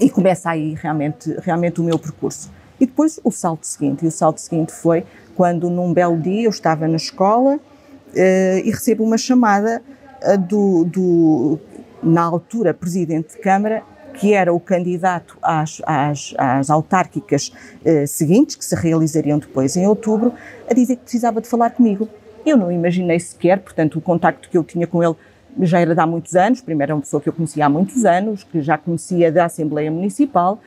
e 0.00 0.08
começa 0.10 0.50
aí 0.50 0.74
realmente, 0.74 1.34
realmente 1.42 1.80
o 1.80 1.84
meu 1.84 1.98
percurso. 1.98 2.50
E 2.80 2.86
depois 2.86 3.20
o 3.22 3.30
salto 3.30 3.64
seguinte, 3.64 4.04
e 4.04 4.08
o 4.08 4.10
salto 4.10 4.38
seguinte 4.38 4.72
foi 4.72 5.04
quando 5.40 5.70
num 5.70 5.90
belo 5.90 6.18
dia 6.18 6.42
eu 6.42 6.50
estava 6.50 6.86
na 6.86 6.96
escola 6.96 7.56
uh, 7.56 8.58
e 8.62 8.70
recebo 8.70 9.02
uma 9.02 9.16
chamada 9.16 9.80
uh, 10.22 10.36
do, 10.36 10.84
do, 10.84 11.58
na 12.02 12.20
altura, 12.20 12.74
presidente 12.74 13.36
de 13.36 13.38
Câmara, 13.40 13.82
que 14.12 14.34
era 14.34 14.52
o 14.52 14.60
candidato 14.60 15.38
às, 15.40 15.80
às, 15.86 16.34
às 16.36 16.68
autárquicas 16.68 17.50
uh, 17.80 18.06
seguintes, 18.06 18.54
que 18.54 18.62
se 18.62 18.74
realizariam 18.74 19.38
depois 19.38 19.78
em 19.78 19.86
outubro, 19.86 20.34
a 20.70 20.74
dizer 20.74 20.96
que 20.96 21.04
precisava 21.04 21.40
de 21.40 21.48
falar 21.48 21.70
comigo. 21.70 22.06
Eu 22.44 22.58
não 22.58 22.70
imaginei 22.70 23.18
sequer, 23.18 23.60
portanto, 23.60 23.98
o 23.98 24.02
contacto 24.02 24.46
que 24.50 24.58
eu 24.58 24.62
tinha 24.62 24.86
com 24.86 25.02
ele 25.02 25.16
já 25.62 25.80
era 25.80 25.94
de 25.94 26.00
há 26.02 26.06
muitos 26.06 26.36
anos, 26.36 26.60
primeiro 26.60 26.90
era 26.90 26.94
uma 26.96 27.00
pessoa 27.00 27.18
que 27.18 27.30
eu 27.30 27.32
conhecia 27.32 27.64
há 27.64 27.68
muitos 27.70 28.04
anos, 28.04 28.44
que 28.44 28.60
já 28.60 28.76
conhecia 28.76 29.32
da 29.32 29.46
Assembleia 29.46 29.90
Municipal, 29.90 30.60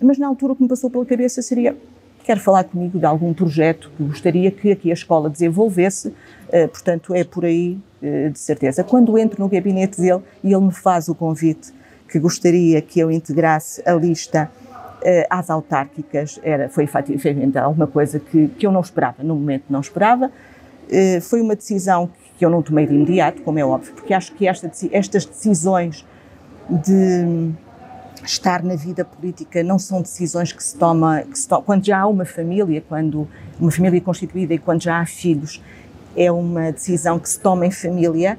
mas 0.00 0.18
na 0.18 0.26
altura 0.26 0.54
o 0.54 0.56
que 0.56 0.62
me 0.62 0.68
passou 0.68 0.90
pela 0.90 1.06
cabeça 1.06 1.40
seria 1.42 1.76
quer 2.24 2.38
falar 2.38 2.64
comigo 2.64 2.98
de 2.98 3.04
algum 3.04 3.32
projeto 3.34 3.90
que 3.96 4.02
gostaria 4.04 4.50
que 4.50 4.72
aqui 4.72 4.90
a 4.90 4.94
escola 4.94 5.28
desenvolvesse, 5.28 6.08
uh, 6.08 6.68
portanto 6.68 7.14
é 7.14 7.24
por 7.24 7.44
aí 7.44 7.78
uh, 8.02 8.30
de 8.30 8.38
certeza. 8.38 8.84
Quando 8.84 9.16
entro 9.18 9.40
no 9.40 9.48
gabinete 9.48 10.00
dele 10.00 10.22
e 10.42 10.52
ele 10.52 10.64
me 10.64 10.72
faz 10.72 11.08
o 11.08 11.14
convite 11.14 11.72
que 12.08 12.18
gostaria 12.18 12.80
que 12.80 13.00
eu 13.00 13.10
integrasse 13.10 13.82
a 13.86 13.92
lista 13.94 14.50
uh, 14.68 15.26
às 15.28 15.50
autárquicas, 15.50 16.38
era, 16.42 16.68
foi 16.68 16.84
efetivamente 16.84 17.58
alguma 17.58 17.86
coisa 17.86 18.20
que, 18.20 18.48
que 18.48 18.66
eu 18.66 18.72
não 18.72 18.80
esperava, 18.80 19.22
no 19.22 19.34
momento 19.34 19.64
não 19.68 19.80
esperava, 19.80 20.30
foi 21.22 21.40
uma 21.40 21.56
decisão 21.56 22.10
que 22.36 22.44
eu 22.44 22.50
não 22.50 22.60
tomei 22.60 22.86
de 22.86 22.94
imediato, 22.94 23.40
como 23.40 23.58
é 23.58 23.64
óbvio, 23.64 23.94
porque 23.94 24.12
acho 24.12 24.34
que 24.34 24.46
esta, 24.46 24.70
estas 24.90 25.24
decisões 25.24 26.04
de 26.68 27.54
estar 28.24 28.62
na 28.62 28.74
vida 28.76 29.04
política 29.04 29.62
não 29.62 29.78
são 29.78 30.00
decisões 30.00 30.52
que 30.52 30.62
se 30.62 30.76
toma, 30.76 31.22
que 31.22 31.38
se 31.38 31.48
quando 31.48 31.84
já 31.84 32.00
há 32.00 32.06
uma 32.06 32.24
família, 32.24 32.82
quando 32.88 33.28
uma 33.60 33.70
família 33.70 34.00
constituída 34.00 34.54
e 34.54 34.58
quando 34.58 34.82
já 34.82 35.00
há 35.00 35.06
filhos, 35.06 35.62
é 36.16 36.30
uma 36.30 36.72
decisão 36.72 37.18
que 37.18 37.28
se 37.28 37.40
toma 37.40 37.66
em 37.66 37.70
família, 37.70 38.38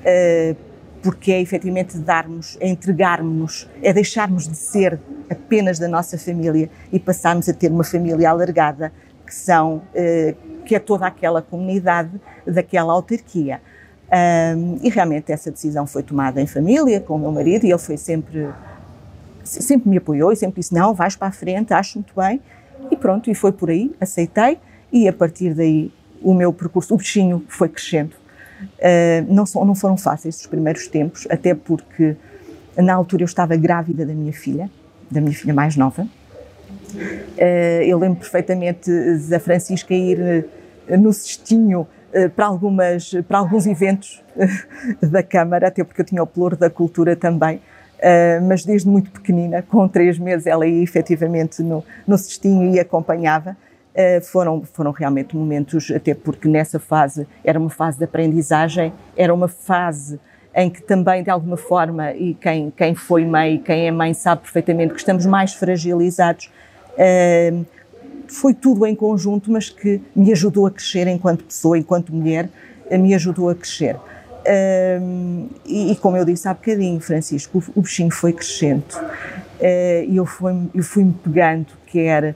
uh, 0.00 0.56
porque 1.02 1.32
é 1.32 1.40
efetivamente 1.40 1.98
darmos, 1.98 2.56
é 2.60 2.68
entregarmos-nos, 2.68 3.68
é 3.82 3.92
deixarmos 3.92 4.46
de 4.46 4.56
ser 4.56 4.98
apenas 5.30 5.78
da 5.78 5.88
nossa 5.88 6.18
família 6.18 6.70
e 6.92 6.98
passarmos 6.98 7.48
a 7.48 7.52
ter 7.52 7.70
uma 7.70 7.84
família 7.84 8.30
alargada, 8.30 8.92
que 9.26 9.34
são, 9.34 9.76
uh, 9.76 10.62
que 10.64 10.74
é 10.74 10.78
toda 10.78 11.06
aquela 11.06 11.42
comunidade 11.42 12.20
daquela 12.46 12.92
autarquia. 12.92 13.60
E 14.82 14.90
realmente 14.90 15.32
essa 15.32 15.50
decisão 15.50 15.86
foi 15.86 16.02
tomada 16.02 16.38
em 16.38 16.46
família, 16.46 17.00
com 17.00 17.16
o 17.16 17.18
meu 17.18 17.32
marido, 17.32 17.64
e 17.64 17.70
ele 17.70 17.78
foi 17.78 17.96
sempre 17.96 18.46
sempre 19.44 19.88
me 19.88 19.96
apoiou 19.96 20.32
e 20.32 20.36
sempre 20.36 20.60
disse: 20.60 20.74
não, 20.74 20.94
vais 20.94 21.16
para 21.16 21.28
a 21.28 21.32
frente, 21.32 21.72
acho 21.72 21.98
muito 21.98 22.14
bem. 22.14 22.40
E 22.90 22.96
pronto, 22.96 23.30
e 23.30 23.34
foi 23.34 23.52
por 23.52 23.70
aí, 23.70 23.94
aceitei, 24.00 24.58
e 24.92 25.08
a 25.08 25.12
partir 25.12 25.54
daí 25.54 25.90
o 26.22 26.34
meu 26.34 26.52
percurso, 26.52 26.94
o 26.94 26.96
bichinho 26.96 27.44
foi 27.48 27.68
crescendo. 27.68 28.14
Uh, 28.62 29.26
não, 29.28 29.44
não 29.66 29.74
foram 29.74 29.96
fáceis 29.96 30.40
os 30.40 30.46
primeiros 30.46 30.86
tempos, 30.86 31.26
até 31.28 31.54
porque 31.54 32.16
na 32.76 32.94
altura 32.94 33.22
eu 33.22 33.26
estava 33.26 33.56
grávida 33.56 34.06
da 34.06 34.14
minha 34.14 34.32
filha, 34.32 34.70
da 35.10 35.20
minha 35.20 35.34
filha 35.34 35.52
mais 35.52 35.76
nova. 35.76 36.06
Uh, 36.94 37.82
eu 37.84 37.98
lembro 37.98 38.20
perfeitamente 38.20 38.90
da 39.28 39.40
Francisca 39.40 39.92
ir 39.92 40.46
uh, 40.88 40.96
no 40.96 41.12
cestinho 41.12 41.86
para, 42.36 42.44
algumas, 42.44 43.14
para 43.26 43.38
alguns 43.38 43.66
eventos 43.66 44.22
da 45.00 45.22
Câmara, 45.22 45.68
até 45.68 45.82
porque 45.82 46.02
eu 46.02 46.04
tinha 46.04 46.22
o 46.22 46.26
pelouro 46.26 46.58
da 46.58 46.68
cultura 46.68 47.16
também. 47.16 47.58
Uh, 48.02 48.42
mas 48.48 48.64
desde 48.64 48.88
muito 48.88 49.12
pequenina, 49.12 49.62
com 49.62 49.86
três 49.86 50.18
meses, 50.18 50.48
ela 50.48 50.66
ia 50.66 50.82
efetivamente 50.82 51.62
no, 51.62 51.84
no 52.04 52.18
cestinho 52.18 52.74
e 52.74 52.80
acompanhava. 52.80 53.56
Uh, 53.94 54.20
foram, 54.24 54.64
foram 54.64 54.90
realmente 54.90 55.36
momentos, 55.36 55.88
até 55.92 56.12
porque 56.12 56.48
nessa 56.48 56.80
fase 56.80 57.28
era 57.44 57.60
uma 57.60 57.70
fase 57.70 57.98
de 57.98 58.04
aprendizagem, 58.04 58.92
era 59.16 59.32
uma 59.32 59.46
fase 59.46 60.18
em 60.52 60.68
que 60.68 60.82
também, 60.82 61.22
de 61.22 61.30
alguma 61.30 61.56
forma, 61.56 62.12
e 62.12 62.34
quem, 62.34 62.72
quem 62.76 62.94
foi 62.94 63.24
mãe, 63.24 63.58
quem 63.58 63.86
é 63.86 63.90
mãe 63.92 64.12
sabe 64.12 64.42
perfeitamente 64.42 64.94
que 64.94 64.98
estamos 64.98 65.24
mais 65.24 65.54
fragilizados. 65.54 66.50
Uh, 66.94 67.64
foi 68.26 68.52
tudo 68.52 68.84
em 68.84 68.96
conjunto, 68.96 69.52
mas 69.52 69.70
que 69.70 70.02
me 70.16 70.32
ajudou 70.32 70.66
a 70.66 70.70
crescer 70.72 71.06
enquanto 71.06 71.44
pessoa, 71.44 71.78
enquanto 71.78 72.12
mulher, 72.12 72.48
me 72.90 73.14
ajudou 73.14 73.48
a 73.48 73.54
crescer. 73.54 73.96
Um, 74.44 75.48
e, 75.64 75.92
e, 75.92 75.96
como 75.96 76.16
eu 76.16 76.24
disse 76.24 76.48
há 76.48 76.54
bocadinho, 76.54 77.00
Francisco, 77.00 77.58
o, 77.58 77.78
o 77.78 77.82
bichinho 77.82 78.10
foi 78.10 78.32
crescendo 78.32 78.84
uh, 78.96 80.04
e 80.08 80.16
eu 80.16 80.26
fui-me 80.26 80.82
fui 80.82 81.14
pegando, 81.22 81.68
quer 81.86 82.30
uh, 82.30 82.34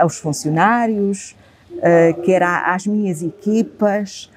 aos 0.00 0.18
funcionários, 0.18 1.36
uh, 1.74 2.20
quer 2.22 2.42
às 2.42 2.86
minhas 2.86 3.22
equipas, 3.22 4.30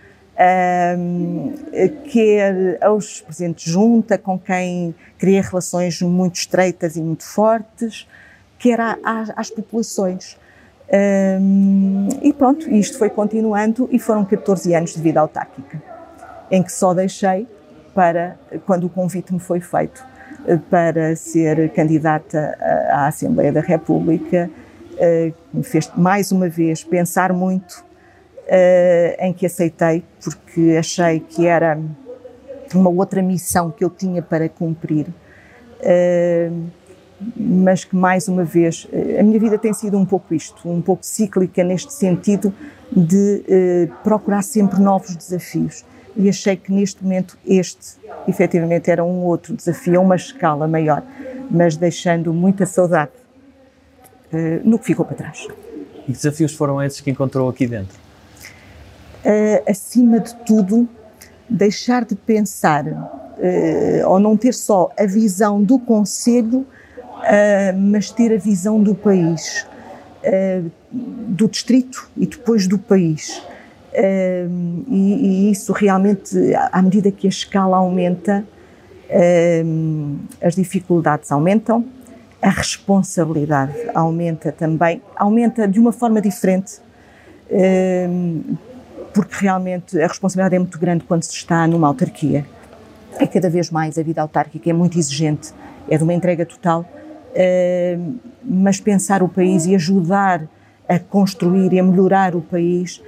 quer 2.12 2.78
aos 2.82 3.22
presidentes 3.22 3.64
de 3.64 3.72
junta, 3.72 4.18
com 4.18 4.38
quem 4.38 4.94
criei 5.18 5.40
relações 5.40 6.02
muito 6.02 6.36
estreitas 6.36 6.98
e 6.98 7.02
muito 7.02 7.24
fortes, 7.24 8.06
quer 8.60 8.82
a, 8.82 8.98
a, 9.02 9.22
às 9.38 9.50
populações. 9.50 10.38
Um, 11.42 12.10
e 12.22 12.34
pronto, 12.34 12.70
isto 12.70 12.98
foi 12.98 13.10
continuando 13.10 13.88
e 13.92 13.98
foram 13.98 14.26
14 14.26 14.76
anos 14.76 14.94
de 14.94 15.02
vida 15.02 15.22
autárquica 15.22 15.95
em 16.52 16.62
que 16.62 16.72
só 16.72 16.94
deixei 16.94 17.48
para 17.94 18.38
quando 18.66 18.84
o 18.86 18.90
convite 18.90 19.34
me 19.34 19.40
foi 19.40 19.62
feito 19.62 20.04
eh, 20.46 20.60
para 20.70 21.16
ser 21.16 21.72
candidata 21.72 22.56
à 22.92 23.08
Assembleia 23.08 23.52
da 23.52 23.62
República, 23.62 24.50
eh, 24.98 25.32
me 25.54 25.64
fez 25.64 25.90
mais 25.96 26.32
uma 26.32 26.50
vez 26.50 26.84
pensar 26.84 27.32
muito 27.34 27.84
eh, 28.48 29.18
em 29.20 29.34
que 29.34 29.46
aceitei, 29.46 30.04
porque 30.22 30.76
achei 30.78 31.22
que 31.22 31.48
era 31.48 31.80
uma 32.74 32.90
outra 32.90 33.22
missão 33.22 33.72
que 33.72 33.84
eu 33.84 33.90
tinha 33.90 34.22
para 34.22 34.50
cumprir, 34.50 35.08
mas 37.38 37.86
que 37.86 37.96
mais 37.96 38.28
uma 38.28 38.44
vez 38.44 38.88
a 39.20 39.24
minha 39.24 39.40
vida 39.40 39.58
tem 39.58 39.72
sido 39.72 39.98
um 39.98 40.06
pouco 40.06 40.34
isto, 40.34 40.68
um 40.68 40.82
pouco 40.82 41.06
cíclica 41.06 41.64
neste 41.64 41.94
sentido 41.94 42.54
de 42.92 43.88
procurar 44.04 44.42
sempre 44.42 44.82
novos 44.82 45.16
desafios 45.16 45.86
e 46.16 46.30
achei 46.30 46.56
que 46.56 46.72
neste 46.72 47.04
momento 47.04 47.38
este 47.46 47.98
efetivamente 48.28 48.90
era 48.90 49.04
um 49.04 49.24
outro 49.24 49.56
desafio 49.56 50.00
a 50.00 50.04
uma 50.04 50.16
escala 50.16 50.68
maior, 50.68 51.04
mas 51.50 51.76
deixando 51.76 52.34
muita 52.34 52.66
saudade 52.66 53.12
uh, 54.34 54.68
no 54.68 54.80
que 54.80 54.86
ficou 54.86 55.06
para 55.06 55.16
trás. 55.16 55.48
E 56.04 56.06
que 56.06 56.12
desafios 56.12 56.54
foram 56.54 56.82
esses 56.82 57.02
que 57.02 57.12
encontrou 57.12 57.50
aqui 57.50 57.68
dentro? 57.68 57.98
Uh, 59.26 59.70
acima 59.70 60.20
de 60.20 60.34
tudo, 60.46 60.88
deixar 61.50 62.06
de 62.06 62.16
pensar 62.16 62.86
uh, 62.86 64.08
ou 64.08 64.20
não 64.20 64.38
ter 64.38 64.54
só 64.54 64.92
a 64.98 65.06
visão 65.06 65.62
do 65.62 65.78
Conselho, 65.78 66.66
mas 67.76 68.12
ter 68.12 68.32
a 68.36 68.38
visão 68.38 68.84
do 68.84 68.94
país, 68.94 69.66
do 70.92 71.48
distrito 71.48 72.08
e 72.16 72.28
depois 72.28 72.68
do 72.68 72.78
país 72.78 73.42
e, 74.88 75.52
isso 75.52 75.72
realmente, 75.72 76.38
à 76.72 76.82
medida 76.82 77.12
que 77.12 77.28
a 77.28 77.30
escala 77.30 77.78
aumenta, 77.78 78.46
as 80.42 80.56
dificuldades 80.56 81.32
aumentam, 81.32 81.86
a 82.42 82.50
responsabilidade 82.50 83.74
aumenta 83.94 84.52
também, 84.52 85.02
aumenta 85.16 85.68
de 85.68 85.80
uma 85.80 85.92
forma 85.92 86.22
diferente, 86.22 86.80
porque 89.14 89.36
realmente 89.40 90.00
a 90.00 90.08
responsabilidade 90.08 90.56
é 90.56 90.60
muito 90.60 90.78
grande 90.78 91.04
quando 91.06 91.24
se 91.24 91.34
está 91.34 91.66
numa 91.66 91.88
autarquia. 91.88 92.46
É 93.18 93.26
cada 93.26 93.50
vez 93.50 93.72
mais 93.72 93.98
a 93.98 94.04
vida 94.04 94.22
autárquica 94.22 94.70
é 94.70 94.74
muito 94.74 95.00
exigente, 95.00 95.54
é 95.90 95.98
de 95.98 96.04
uma 96.04 96.14
entrega 96.14 96.46
total, 96.46 96.86
mas 98.44 98.80
pensar 98.80 99.24
o 99.24 99.30
país 99.30 99.66
e 99.66 99.74
ajudar 99.74 100.48
a 100.88 101.00
construir 101.00 101.74
e 101.74 101.80
a 101.80 101.84
melhorar 101.84 102.36
o 102.36 102.42
país 102.42 103.02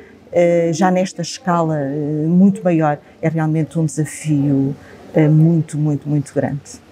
já 0.74 0.91
nesta 0.91 1.22
escala 1.22 1.75
uh, 1.75 2.27
muito 2.27 2.63
maior, 2.63 2.98
é 3.22 3.29
realmente 3.29 3.77
um 3.79 3.86
desafio 3.86 4.75
muito, 5.29 5.77
muito, 5.77 6.07
muito 6.07 6.34
grande. 6.34 6.88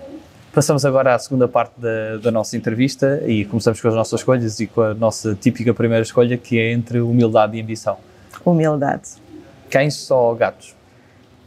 Passamos 0.56 0.86
agora 0.86 1.14
à 1.14 1.20
segunda 1.20 1.50
parte 1.50 1.74
da, 1.78 2.16
da, 2.16 2.32
nossa 2.32 2.56
entrevista 2.56 3.22
e 3.28 3.44
começamos 3.44 3.82
com 3.82 3.90
as 3.90 3.94
nossas 3.94 4.22
escolhas 4.22 4.58
e 4.62 4.66
com 4.66 4.80
a 4.80 4.94
nossa 4.94 5.36
típica 5.36 5.74
primeira 5.74 6.02
escolha, 6.02 6.38
que 6.38 6.58
é 6.58 6.72
entre 6.72 7.02
humildade 7.02 7.58
e 7.58 7.62
ambição. 7.62 7.98
Humildade. 8.46 9.16
Cães 9.70 10.10
ou 10.10 10.34
gatos? 10.34 10.74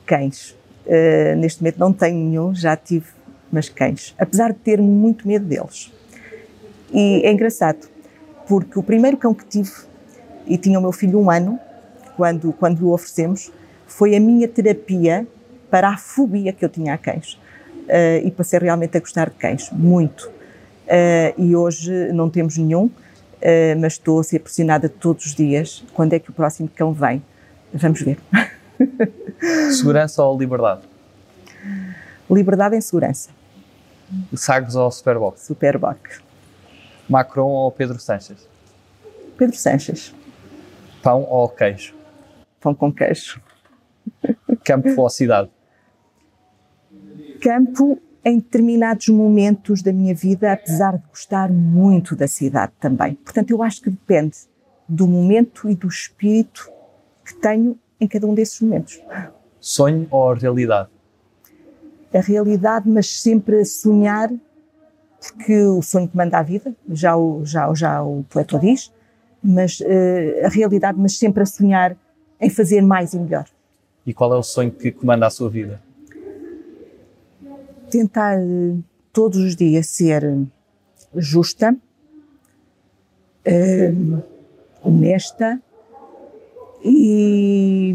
Cães. 0.04 0.50
Uh, 0.84 1.34
neste 1.38 1.62
momento 1.62 1.78
não 1.78 1.90
tenho 1.90 2.18
nenhum, 2.18 2.54
já 2.54 2.76
tive, 2.76 3.06
mas 3.50 3.70
cães. 3.70 4.14
Apesar 4.18 4.52
de 4.52 4.58
ter 4.58 4.78
muito 4.78 5.26
medo 5.26 5.46
deles. 5.46 5.90
E 6.92 7.22
é 7.24 7.32
engraçado, 7.32 7.88
porque 8.46 8.78
o 8.78 8.82
primeiro 8.82 9.16
cão 9.16 9.32
que 9.32 9.46
tive, 9.46 9.72
e 10.46 10.58
tinha 10.58 10.78
o 10.78 10.82
meu 10.82 10.92
filho 10.92 11.18
um 11.18 11.30
ano, 11.30 11.58
quando, 12.18 12.52
quando 12.52 12.84
o 12.84 12.92
oferecemos, 12.92 13.52
foi 13.86 14.16
a 14.16 14.20
minha 14.20 14.48
terapia 14.48 15.24
para 15.70 15.90
a 15.90 15.96
fobia 15.96 16.52
que 16.52 16.64
eu 16.64 16.68
tinha 16.68 16.94
a 16.94 16.98
cães. 16.98 17.34
Uh, 17.86 18.26
e 18.26 18.30
passei 18.32 18.58
realmente 18.58 18.96
a 18.96 19.00
gostar 19.00 19.30
de 19.30 19.36
cães, 19.36 19.70
muito. 19.70 20.24
Uh, 20.26 21.32
e 21.38 21.54
hoje 21.54 22.12
não 22.12 22.28
temos 22.28 22.58
nenhum, 22.58 22.86
uh, 22.86 23.80
mas 23.80 23.92
estou 23.92 24.18
a 24.18 24.24
ser 24.24 24.40
pressionada 24.40 24.88
todos 24.88 25.26
os 25.26 25.34
dias. 25.34 25.84
Quando 25.94 26.12
é 26.12 26.18
que 26.18 26.28
o 26.28 26.32
próximo 26.32 26.68
cão 26.74 26.92
vem? 26.92 27.22
Vamos 27.72 28.02
ver. 28.02 28.18
Segurança 29.70 30.20
ou 30.24 30.36
liberdade? 30.36 30.82
Liberdade 32.28 32.76
em 32.76 32.80
segurança. 32.80 33.30
Sagres 34.34 34.74
ou 34.74 34.90
Superboc? 34.90 35.38
Superboc. 35.38 35.98
Macron 37.08 37.48
ou 37.48 37.70
Pedro 37.70 38.00
Sanches? 38.00 38.48
Pedro 39.36 39.56
Sanches. 39.56 40.12
Pão 41.00 41.22
ou 41.22 41.48
queijo? 41.48 41.97
Pão 42.60 42.74
com 42.74 42.92
queijo. 42.92 43.40
Campo 44.64 45.00
ou 45.00 45.08
cidade? 45.08 45.50
Campo 47.40 48.00
em 48.24 48.38
determinados 48.38 49.08
momentos 49.08 49.82
da 49.82 49.92
minha 49.92 50.14
vida, 50.14 50.52
apesar 50.52 50.96
de 50.96 51.06
gostar 51.08 51.50
muito 51.50 52.14
da 52.14 52.26
cidade 52.26 52.72
também. 52.80 53.14
Portanto, 53.14 53.50
eu 53.50 53.62
acho 53.62 53.80
que 53.80 53.90
depende 53.90 54.36
do 54.88 55.06
momento 55.06 55.68
e 55.70 55.74
do 55.74 55.86
espírito 55.86 56.70
que 57.24 57.34
tenho 57.34 57.78
em 58.00 58.06
cada 58.06 58.26
um 58.26 58.34
desses 58.34 58.60
momentos. 58.60 59.00
Sonho 59.60 60.06
ou 60.10 60.34
realidade? 60.34 60.88
A 62.12 62.20
realidade, 62.20 62.88
mas 62.88 63.20
sempre 63.20 63.60
a 63.60 63.64
sonhar, 63.64 64.30
porque 65.20 65.62
o 65.64 65.82
sonho 65.82 66.08
que 66.08 66.16
manda 66.16 66.38
a 66.38 66.42
vida, 66.42 66.74
já 66.88 67.16
o, 67.16 67.44
já, 67.44 67.72
já 67.74 68.02
o 68.02 68.24
poeta 68.28 68.58
diz, 68.58 68.92
mas 69.42 69.80
uh, 69.80 70.46
a 70.46 70.48
realidade, 70.48 70.98
mas 70.98 71.18
sempre 71.18 71.42
a 71.42 71.46
sonhar 71.46 71.96
em 72.40 72.50
fazer 72.50 72.80
mais 72.80 73.14
e 73.14 73.18
melhor. 73.18 73.46
E 74.06 74.14
qual 74.14 74.32
é 74.32 74.36
o 74.36 74.42
sonho 74.42 74.70
que 74.70 74.90
comanda 74.90 75.26
a 75.26 75.30
sua 75.30 75.50
vida? 75.50 75.82
Tentar 77.90 78.38
todos 79.12 79.38
os 79.38 79.56
dias 79.56 79.86
ser 79.86 80.46
justa, 81.14 81.76
uh, 83.46 84.22
honesta, 84.82 85.60
e 86.84 87.94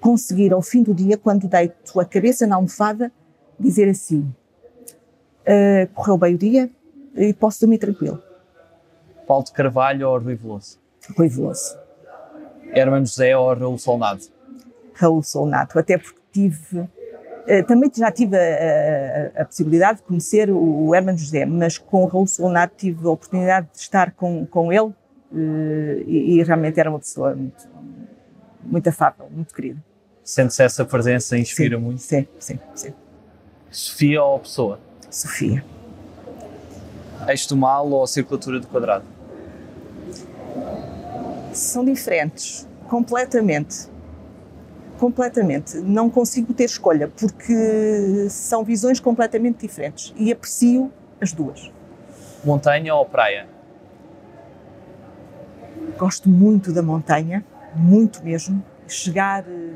conseguir 0.00 0.52
ao 0.52 0.60
fim 0.60 0.82
do 0.82 0.92
dia, 0.92 1.16
quando 1.16 1.48
deito 1.48 1.98
a 1.98 2.04
cabeça 2.04 2.46
na 2.46 2.56
almofada, 2.56 3.10
dizer 3.58 3.88
assim: 3.88 4.20
uh, 4.20 5.92
correu 5.94 6.18
bem 6.18 6.34
o 6.34 6.38
dia 6.38 6.70
e 7.14 7.32
posso 7.32 7.60
dormir 7.60 7.78
tranquilo. 7.78 8.22
Paulo 9.26 9.44
de 9.44 9.52
Carvalho 9.52 10.08
ou 10.08 10.18
Rui 10.18 10.34
Veloso? 10.34 10.78
Rui 11.16 11.28
Veloso. 11.28 11.83
Hermano 12.74 13.06
José 13.06 13.36
ou 13.36 13.54
Raul 13.54 13.78
Solnado? 13.78 14.22
Raul 14.94 15.22
Solnado, 15.22 15.78
até 15.78 15.98
porque 15.98 16.20
tive. 16.32 16.80
Uh, 16.80 17.62
também 17.66 17.90
já 17.94 18.10
tive 18.10 18.38
a, 18.38 18.40
a, 18.40 19.42
a, 19.42 19.44
possibilidade 19.44 19.98
de 19.98 20.04
conhecer 20.04 20.48
o, 20.48 20.86
o 20.86 20.94
Hermano 20.94 21.18
José, 21.18 21.44
mas 21.44 21.76
com 21.76 22.04
o 22.04 22.06
Raul 22.06 22.26
Solnado 22.26 22.72
tive 22.76 23.06
a 23.06 23.10
oportunidade 23.10 23.68
de 23.72 23.78
estar 23.80 24.12
com, 24.12 24.46
com 24.46 24.72
ele 24.72 24.94
eh, 25.34 26.04
e, 26.06 26.38
e, 26.38 26.42
realmente 26.42 26.78
era 26.78 26.88
uma 26.88 26.98
pessoa 26.98 27.34
muito, 27.34 27.68
muito 28.62 28.88
afável, 28.88 29.28
muito 29.30 29.52
querida. 29.52 29.82
Sente-se 30.22 30.62
essa 30.62 30.84
presença, 30.84 31.36
inspira 31.36 31.76
sim, 31.76 31.82
muito? 31.82 32.00
Sim, 32.00 32.26
sim, 32.38 32.58
sim. 32.74 32.94
Sofia 33.70 34.22
ou 34.22 34.38
pessoa? 34.38 34.78
Sofia. 35.10 35.64
Eixo 37.26 37.48
do 37.48 37.56
mal 37.56 37.90
ou 37.90 38.06
circulatura 38.06 38.60
do 38.60 38.68
quadrado? 38.68 39.04
São 41.54 41.84
diferentes, 41.84 42.68
completamente. 42.88 43.88
Completamente. 44.98 45.76
Não 45.76 46.10
consigo 46.10 46.52
ter 46.52 46.64
escolha, 46.64 47.06
porque 47.06 48.26
são 48.28 48.64
visões 48.64 48.98
completamente 48.98 49.60
diferentes 49.60 50.12
e 50.16 50.32
aprecio 50.32 50.92
as 51.20 51.32
duas. 51.32 51.70
Montanha 52.44 52.92
ou 52.96 53.06
praia? 53.06 53.46
Gosto 55.96 56.28
muito 56.28 56.72
da 56.72 56.82
montanha, 56.82 57.44
muito 57.76 58.24
mesmo. 58.24 58.62
Chegar 58.88 59.44
eh, 59.48 59.70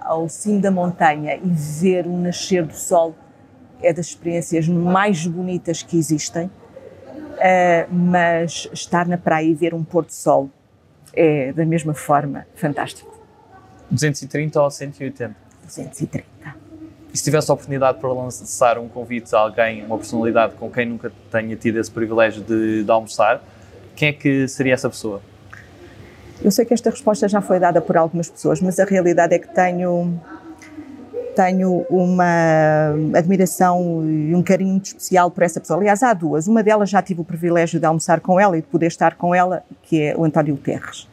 ao 0.00 0.26
cimo 0.26 0.60
da 0.60 0.70
montanha 0.70 1.36
e 1.36 1.50
ver 1.50 2.06
o 2.06 2.16
nascer 2.16 2.64
do 2.64 2.74
sol 2.74 3.14
é 3.82 3.92
das 3.92 4.06
experiências 4.06 4.66
mais 4.68 5.26
bonitas 5.26 5.82
que 5.82 5.98
existem. 5.98 6.50
Uh, 7.34 7.92
mas 7.92 8.70
estar 8.72 9.06
na 9.06 9.18
praia 9.18 9.44
e 9.44 9.54
ver 9.54 9.74
um 9.74 9.84
pôr 9.84 10.04
do 10.04 10.12
sol 10.12 10.48
é 11.16 11.52
da 11.52 11.64
mesma 11.64 11.94
forma 11.94 12.46
fantástico. 12.54 13.12
230 13.90 14.60
ou 14.60 14.70
180? 14.70 15.36
230. 15.64 16.24
E 17.12 17.18
se 17.18 17.22
tivesse 17.22 17.50
a 17.50 17.54
oportunidade 17.54 17.98
para 17.98 18.12
lançar 18.12 18.76
um 18.78 18.88
convite 18.88 19.34
a 19.34 19.38
alguém, 19.38 19.84
uma 19.84 19.96
personalidade 19.96 20.54
com 20.54 20.68
quem 20.70 20.86
nunca 20.86 21.12
tenha 21.30 21.54
tido 21.54 21.78
esse 21.78 21.90
privilégio 21.90 22.42
de, 22.42 22.82
de 22.82 22.90
almoçar, 22.90 23.40
quem 23.94 24.08
é 24.08 24.12
que 24.12 24.48
seria 24.48 24.74
essa 24.74 24.90
pessoa? 24.90 25.22
Eu 26.42 26.50
sei 26.50 26.64
que 26.64 26.74
esta 26.74 26.90
resposta 26.90 27.28
já 27.28 27.40
foi 27.40 27.60
dada 27.60 27.80
por 27.80 27.96
algumas 27.96 28.28
pessoas, 28.28 28.60
mas 28.60 28.80
a 28.80 28.84
realidade 28.84 29.34
é 29.34 29.38
que 29.38 29.48
tenho 29.48 30.20
tenho 31.34 31.84
uma 31.90 32.94
admiração 33.14 34.02
e 34.04 34.34
um 34.34 34.42
carinho 34.42 34.80
especial 34.82 35.30
por 35.30 35.42
essa 35.42 35.60
pessoa. 35.60 35.78
Aliás, 35.78 36.02
há 36.02 36.12
duas. 36.12 36.46
Uma 36.46 36.62
delas 36.62 36.88
já 36.88 37.02
tive 37.02 37.20
o 37.20 37.24
privilégio 37.24 37.80
de 37.80 37.86
almoçar 37.86 38.20
com 38.20 38.38
ela 38.38 38.56
e 38.56 38.60
de 38.60 38.66
poder 38.66 38.86
estar 38.86 39.16
com 39.16 39.34
ela, 39.34 39.62
que 39.82 40.00
é 40.00 40.16
o 40.16 40.24
António 40.24 40.56
Terres. 40.56 41.08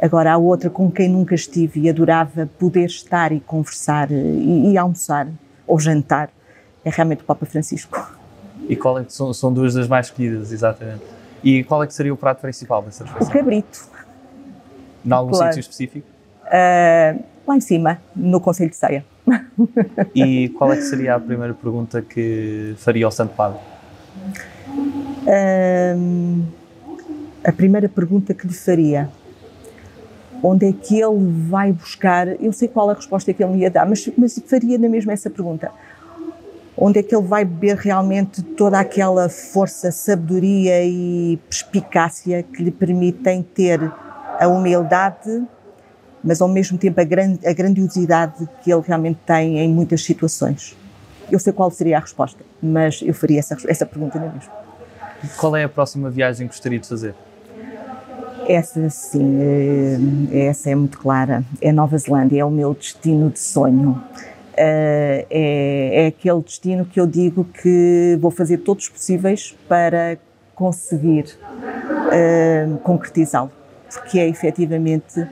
Agora, 0.00 0.32
há 0.32 0.36
outra 0.36 0.68
com 0.68 0.90
quem 0.90 1.08
nunca 1.08 1.34
estive 1.34 1.80
e 1.80 1.88
adorava 1.88 2.48
poder 2.58 2.86
estar 2.86 3.30
e 3.32 3.40
conversar 3.40 4.10
e, 4.10 4.72
e 4.72 4.78
almoçar 4.78 5.28
ou 5.66 5.78
jantar. 5.78 6.30
É 6.84 6.90
realmente 6.90 7.22
o 7.22 7.24
Papa 7.24 7.46
Francisco. 7.46 8.12
E 8.68 8.74
qual 8.74 8.98
é 8.98 9.04
que 9.04 9.12
são, 9.12 9.32
são 9.32 9.52
duas 9.52 9.74
das 9.74 9.86
mais 9.86 10.06
escolhidas, 10.06 10.50
exatamente. 10.50 11.02
E 11.42 11.64
qual 11.64 11.82
é 11.82 11.86
que 11.86 11.94
seria 11.94 12.12
o 12.12 12.16
prato 12.16 12.40
principal 12.40 12.82
dessa 12.82 13.04
refeição? 13.04 13.28
O 13.28 13.32
cabrito. 13.32 13.90
Em 15.04 15.12
algum 15.12 15.32
claro. 15.32 15.52
sítio 15.52 15.60
específico? 15.60 16.06
Uh, 16.46 17.22
lá 17.46 17.56
em 17.56 17.60
cima, 17.60 17.98
no 18.14 18.40
Conselho 18.40 18.70
de 18.70 18.76
Ceia. 18.76 19.04
E 20.14 20.48
qual 20.50 20.72
é 20.72 20.76
que 20.76 20.82
seria 20.82 21.14
a 21.14 21.20
primeira 21.20 21.54
pergunta 21.54 22.02
que 22.02 22.74
faria 22.78 23.04
ao 23.04 23.10
Santo 23.10 23.34
Padre? 23.34 23.58
Uh, 25.22 26.42
a 27.44 27.52
primeira 27.52 27.88
pergunta 27.88 28.34
que 28.34 28.46
lhe 28.46 28.54
faria, 28.54 29.08
onde 30.42 30.68
é 30.68 30.72
que 30.72 31.00
ele 31.00 31.48
vai 31.48 31.72
buscar, 31.72 32.28
eu 32.42 32.52
sei 32.52 32.68
qual 32.68 32.90
a 32.90 32.94
resposta 32.94 33.32
que 33.32 33.42
ele 33.42 33.52
me 33.52 33.58
ia 33.60 33.70
dar, 33.70 33.88
mas, 33.88 34.10
mas 34.16 34.40
faria 34.46 34.76
na 34.78 34.88
mesma 34.88 35.12
essa 35.12 35.30
pergunta. 35.30 35.70
Onde 36.76 36.98
é 36.98 37.02
que 37.02 37.14
ele 37.14 37.26
vai 37.26 37.44
beber 37.44 37.76
realmente 37.76 38.42
toda 38.42 38.80
aquela 38.80 39.28
força, 39.28 39.92
sabedoria 39.92 40.84
e 40.84 41.38
perspicácia 41.48 42.42
que 42.42 42.62
lhe 42.62 42.70
permitem 42.70 43.42
ter 43.42 43.80
a 44.40 44.48
humildade, 44.48 45.44
mas 46.22 46.40
ao 46.40 46.48
mesmo 46.48 46.78
tempo 46.78 47.00
a, 47.00 47.04
grand, 47.04 47.38
a 47.44 47.52
grandiosidade 47.52 48.48
que 48.62 48.72
ele 48.72 48.82
realmente 48.86 49.18
tem 49.26 49.58
em 49.58 49.68
muitas 49.68 50.02
situações. 50.04 50.76
Eu 51.30 51.38
sei 51.38 51.52
qual 51.52 51.70
seria 51.70 51.96
a 51.96 52.00
resposta, 52.00 52.44
mas 52.62 53.00
eu 53.02 53.14
faria 53.14 53.38
essa, 53.38 53.56
essa 53.66 53.86
pergunta 53.86 54.18
na 54.18 54.26
mesma. 54.26 54.52
Qual 55.36 55.54
é 55.56 55.64
a 55.64 55.68
próxima 55.68 56.10
viagem 56.10 56.46
que 56.46 56.54
gostaria 56.54 56.78
de 56.78 56.88
fazer? 56.88 57.14
Essa 58.48 58.90
sim, 58.90 59.38
eh, 60.32 60.46
essa 60.46 60.68
é 60.68 60.74
muito 60.74 60.98
clara. 60.98 61.44
É 61.60 61.70
Nova 61.70 61.96
Zelândia, 61.96 62.40
é 62.40 62.44
o 62.44 62.50
meu 62.50 62.74
destino 62.74 63.30
de 63.30 63.38
sonho. 63.38 64.02
Eh, 64.56 65.26
é, 65.30 66.04
é 66.04 66.06
aquele 66.08 66.42
destino 66.42 66.84
que 66.84 66.98
eu 66.98 67.06
digo 67.06 67.44
que 67.44 68.18
vou 68.20 68.30
fazer 68.30 68.58
todos 68.58 68.84
os 68.84 68.90
possíveis 68.90 69.56
para 69.68 70.18
conseguir 70.54 71.38
eh, 72.10 72.66
concretizá-lo 72.82 73.50
porque 73.92 74.18
é 74.18 74.28
efetivamente. 74.28 75.26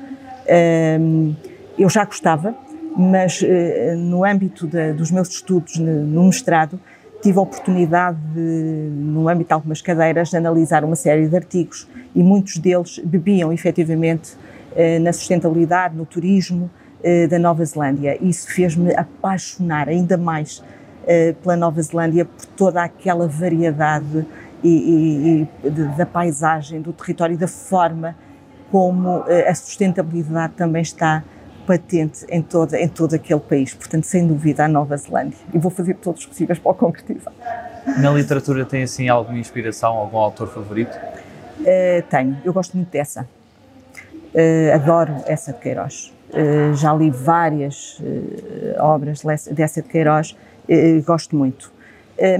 Eu 1.79 1.89
já 1.89 2.05
gostava, 2.05 2.55
mas 2.97 3.41
uh, 3.41 3.97
no 3.97 4.25
âmbito 4.25 4.67
de, 4.67 4.93
dos 4.93 5.11
meus 5.11 5.29
estudos 5.29 5.79
no, 5.79 6.25
mestrado, 6.25 6.79
tive 7.23 7.39
a 7.39 7.43
oportunidade, 7.43 8.19
de, 8.35 8.41
no 8.41 9.29
âmbito 9.29 9.49
de 9.49 9.55
algumas 9.55 9.81
cadeiras, 9.81 10.31
de 10.31 10.37
analisar 10.37 10.85
uma 10.85 10.97
série 10.97 11.29
de 11.29 11.37
artigos 11.37 11.89
e 12.15 12.23
muitos 12.23 12.59
deles 12.59 12.99
bebiam 13.05 13.53
efetivamente 13.53 14.37
eh, 14.75 14.99
na 14.99 15.13
sustentabilidade, 15.13 15.97
no 15.97 16.07
turismo 16.07 16.71
eh, 17.03 17.27
da 17.27 17.39
Nova 17.39 17.65
Zelândia. 17.65 18.19
Isso 18.23 18.51
fez-me 18.51 18.95
apaixonar 18.95 19.89
ainda 19.89 20.17
mais 20.17 20.63
eh, 21.07 21.35
pela 21.43 21.57
Nova 21.57 21.81
Zelândia 21.83 22.25
por 22.25 22.47
toda 22.57 22.83
aquela 22.83 23.27
variedade 23.27 24.27
e, 24.63 24.69
e, 24.69 25.49
e 25.67 25.71
da 25.97 26.07
paisagem, 26.07 26.81
do 26.81 26.93
território 26.93 27.35
e 27.35 27.37
da 27.37 27.49
forma 27.49 28.17
como 28.71 29.25
a 29.49 29.55
sustentabilidade 29.55 30.55
também 30.55 30.83
está 30.83 31.23
patente 31.71 32.27
em, 32.29 32.43
toda, 32.43 32.81
em 32.81 32.89
todo 32.89 33.15
aquele 33.15 33.41
país. 33.41 33.75
Portanto, 33.75 34.05
sem 34.05 34.27
dúvida, 34.27 34.65
a 34.65 34.69
Nova 34.69 34.97
Zelândia. 34.97 35.39
E 35.55 35.59
vou 35.59 35.71
fazer 35.71 35.95
todos 35.95 36.23
os 36.23 36.27
possíveis 36.27 36.59
para 36.59 36.73
o 36.73 36.75
concretizar. 36.75 37.33
Na 37.99 38.11
literatura 38.11 38.65
tem 38.65 38.83
assim 38.83 39.09
alguma 39.09 39.39
inspiração, 39.39 39.93
algum 39.93 40.19
autor 40.19 40.49
favorito? 40.49 40.99
Uh, 41.61 42.03
tenho. 42.09 42.37
Eu 42.45 42.53
gosto 42.53 42.77
muito 42.77 42.91
dessa. 42.91 43.29
Uh, 44.35 44.75
adoro 44.75 45.15
essa 45.27 45.53
de 45.53 45.61
Queiroz. 45.61 46.13
Uh, 46.31 46.75
já 46.75 46.93
li 46.93 47.11
várias 47.11 48.01
obras 48.79 49.23
dessa 49.53 49.83
de 49.83 49.89
Queiroz. 49.89 50.37
gosto 51.05 51.37
muito. 51.37 51.73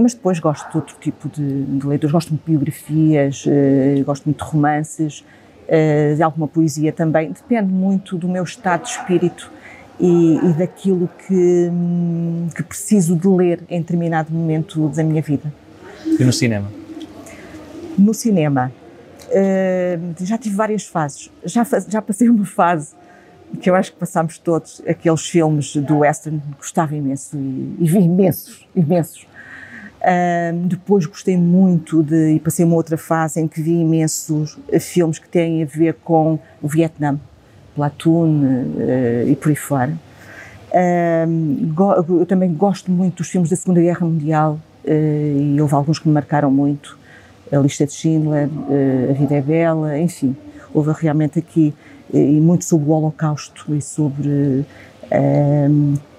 mas 0.01 0.15
depois 0.15 0.39
gosto 0.39 0.71
de 0.71 0.77
outro 0.77 0.97
tipo 1.01 1.29
de, 1.29 1.65
de 1.65 1.87
leituras. 1.87 2.13
Gosto 2.13 2.31
muito 2.31 2.45
de 2.45 2.51
biografias, 2.51 3.45
gosto 4.05 4.25
muito 4.25 4.45
de 4.45 4.51
romances. 4.51 5.25
Eh, 5.73 6.15
de 6.17 6.23
alguma 6.25 6.49
poesia 6.49 6.93
também, 6.93 7.31
depende 7.31 7.73
muito 7.73 8.19
do 8.19 8.29
meu 8.29 8.43
estado 8.43 8.83
de 8.83 8.89
espírito 8.89 9.53
e, 10.01 10.35
e 10.35 10.53
daquilo 10.55 11.09
que, 11.29 11.69
hum, 11.71 12.49
que 12.53 12.61
preciso 12.65 13.15
de 13.15 13.29
ler 13.29 13.63
em 13.71 13.81
determinado 13.81 14.35
momento 14.35 14.89
da 14.89 15.05
minha 15.05 15.23
vida. 15.23 15.45
E 16.19 16.25
no 16.25 16.33
cinema? 16.33 16.69
No 17.97 18.13
cinema, 18.13 18.73
uh, 19.29 20.27
já 20.27 20.37
tive 20.37 20.57
várias 20.57 20.87
fases. 20.87 21.31
Já, 21.45 21.65
já 21.87 22.03
passei 22.03 22.29
uma 22.29 22.45
fase 22.45 22.97
que 23.61 23.71
eu 23.71 23.77
acho 23.77 23.93
que 23.93 23.99
passámos 23.99 24.39
todos, 24.39 24.83
aqueles 24.89 25.25
filmes 25.25 25.77
do 25.77 25.99
western, 25.99 26.43
gostava 26.59 26.97
imenso 26.97 27.37
e, 27.37 27.77
e 27.79 27.87
vi 27.87 27.99
imensos, 27.99 28.67
imensos. 28.75 29.25
Um, 30.03 30.67
depois 30.67 31.05
gostei 31.05 31.37
muito 31.37 32.03
de, 32.03 32.37
e 32.37 32.41
passei 32.41 32.65
uma 32.65 32.75
outra 32.75 32.97
fase 32.97 33.39
em 33.39 33.47
que 33.47 33.61
vi 33.61 33.81
imensos 33.81 34.59
eh, 34.73 34.79
filmes 34.79 35.19
que 35.19 35.29
têm 35.29 35.63
a 35.63 35.67
ver 35.67 35.95
com 36.03 36.39
o 36.63 36.67
Vietnã, 36.67 37.21
Platoon 37.75 38.43
uh, 38.43 39.29
e 39.29 39.37
por 39.37 39.51
aí 39.51 39.57
fora. 39.57 39.93
Um, 41.29 41.75
eu 42.19 42.25
também 42.25 42.53
gosto 42.55 42.91
muito 42.91 43.19
dos 43.19 43.29
filmes 43.29 43.51
da 43.51 43.57
Segunda 43.57 43.81
Guerra 43.83 44.07
Mundial 44.07 44.59
uh, 44.85 44.91
e 44.91 45.61
houve 45.61 45.75
alguns 45.75 45.99
que 45.99 46.09
me 46.09 46.15
marcaram 46.15 46.51
muito. 46.51 46.99
A 47.53 47.59
Lista 47.59 47.85
de 47.85 47.93
Schindler, 47.93 48.49
uh, 48.49 49.11
A 49.11 49.13
Vida 49.13 49.35
é 49.35 49.43
Bela, 49.43 49.99
enfim. 49.99 50.35
Houve 50.73 50.93
realmente 50.99 51.39
aqui 51.39 51.75
e 52.13 52.41
muito 52.41 52.65
sobre 52.65 52.89
o 52.89 52.93
Holocausto 52.93 53.75
e 53.75 53.83
sobre 53.83 54.65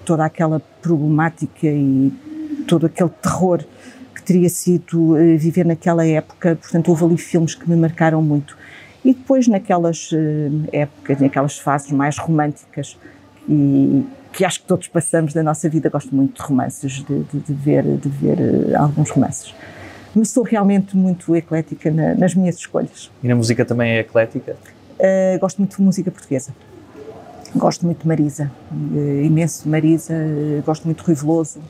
toda 0.04 0.24
aquela 0.24 0.60
problemática 0.80 1.66
e 1.66 2.12
todo 2.66 2.86
aquele 2.86 3.10
terror 3.20 3.64
que 4.14 4.22
teria 4.22 4.48
sido 4.48 5.12
uh, 5.12 5.38
viver 5.38 5.64
naquela 5.64 6.06
época. 6.06 6.56
Portanto, 6.56 6.88
houve 6.88 7.04
ali 7.04 7.18
filmes 7.18 7.54
que 7.54 7.68
me 7.68 7.76
marcaram 7.76 8.22
muito. 8.22 8.56
E 9.04 9.12
depois, 9.12 9.48
naquelas 9.48 10.12
uh, 10.12 10.16
épocas, 10.72 11.20
naquelas 11.20 11.58
fases 11.58 11.90
mais 11.90 12.18
românticas, 12.18 12.96
e 13.48 14.04
que 14.32 14.44
acho 14.44 14.60
que 14.60 14.66
todos 14.66 14.88
passamos 14.88 15.34
da 15.34 15.42
nossa 15.42 15.68
vida, 15.68 15.88
gosto 15.90 16.14
muito 16.14 16.40
de 16.40 16.48
romances, 16.48 17.04
de, 17.04 17.22
de, 17.24 17.40
de 17.40 17.52
ver, 17.52 17.84
de 17.84 18.08
ver 18.08 18.38
uh, 18.38 18.78
alguns 18.78 19.10
romances. 19.10 19.54
Mas 20.14 20.28
sou 20.30 20.44
realmente 20.44 20.96
muito 20.96 21.34
eclética 21.34 21.90
na, 21.90 22.14
nas 22.14 22.34
minhas 22.34 22.56
escolhas. 22.56 23.10
E 23.22 23.28
na 23.28 23.34
música 23.34 23.64
também 23.64 23.92
é 23.92 24.00
eclética? 24.00 24.56
gosto 25.40 25.58
muito 25.58 25.76
de 25.76 25.82
música 25.82 26.12
portuguesa. 26.12 26.54
Gosto 27.56 27.84
muito 27.84 28.02
de 28.02 28.08
Marisa, 28.08 28.52
imenso 29.24 29.64
de 29.64 29.68
Marisa, 29.68 30.14
gosto 30.64 30.84
muito 30.84 31.00
de 31.00 31.06
Rui 31.06 31.14
Veloso, 31.16 31.60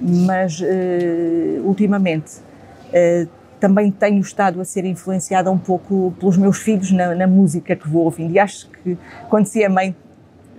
mas 0.00 0.60
uh, 0.60 1.62
ultimamente 1.64 2.38
uh, 2.38 3.28
também 3.60 3.90
tenho 3.90 4.20
estado 4.20 4.60
a 4.60 4.64
ser 4.64 4.84
influenciada 4.84 5.50
um 5.50 5.58
pouco 5.58 6.14
pelos 6.18 6.36
meus 6.36 6.58
filhos 6.58 6.90
na, 6.92 7.14
na 7.14 7.26
música 7.26 7.74
que 7.74 7.88
vou 7.88 8.04
ouvindo 8.04 8.32
e 8.32 8.38
acho 8.38 8.68
que 8.70 8.98
quando 9.28 9.46
se 9.46 9.62
é 9.62 9.68
mãe 9.68 9.96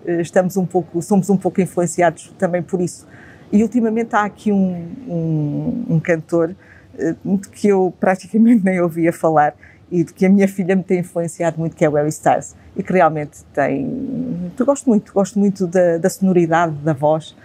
uh, 0.05 0.21
estamos 0.21 0.57
um 0.57 0.65
pouco 0.65 1.01
somos 1.01 1.29
um 1.29 1.37
pouco 1.37 1.61
influenciados 1.61 2.33
também 2.37 2.61
por 2.61 2.81
isso 2.81 3.07
e 3.51 3.61
ultimamente 3.61 4.15
há 4.15 4.23
aqui 4.23 4.51
um, 4.51 4.87
um, 5.07 5.85
um 5.95 5.99
cantor 5.99 6.55
que 7.51 7.67
eu 7.67 7.93
praticamente 7.99 8.63
nem 8.63 8.79
ouvia 8.79 9.11
falar 9.11 9.53
e 9.91 10.03
de 10.03 10.13
que 10.13 10.25
a 10.25 10.29
minha 10.29 10.47
filha 10.47 10.75
me 10.75 10.83
tem 10.83 10.99
influenciado 10.99 11.59
muito, 11.59 11.75
que 11.75 11.85
é 11.85 11.89
o 11.89 11.93
Harry 11.93 12.09
Styles, 12.09 12.55
e 12.75 12.83
que 12.83 12.91
realmente 12.91 13.43
tem. 13.53 14.51
Eu 14.57 14.65
gosto 14.65 14.89
muito, 14.89 15.13
gosto 15.13 15.39
muito 15.39 15.67
da, 15.67 15.97
da 15.97 16.09
sonoridade 16.09 16.73
da 16.75 16.93
voz. 16.93 17.35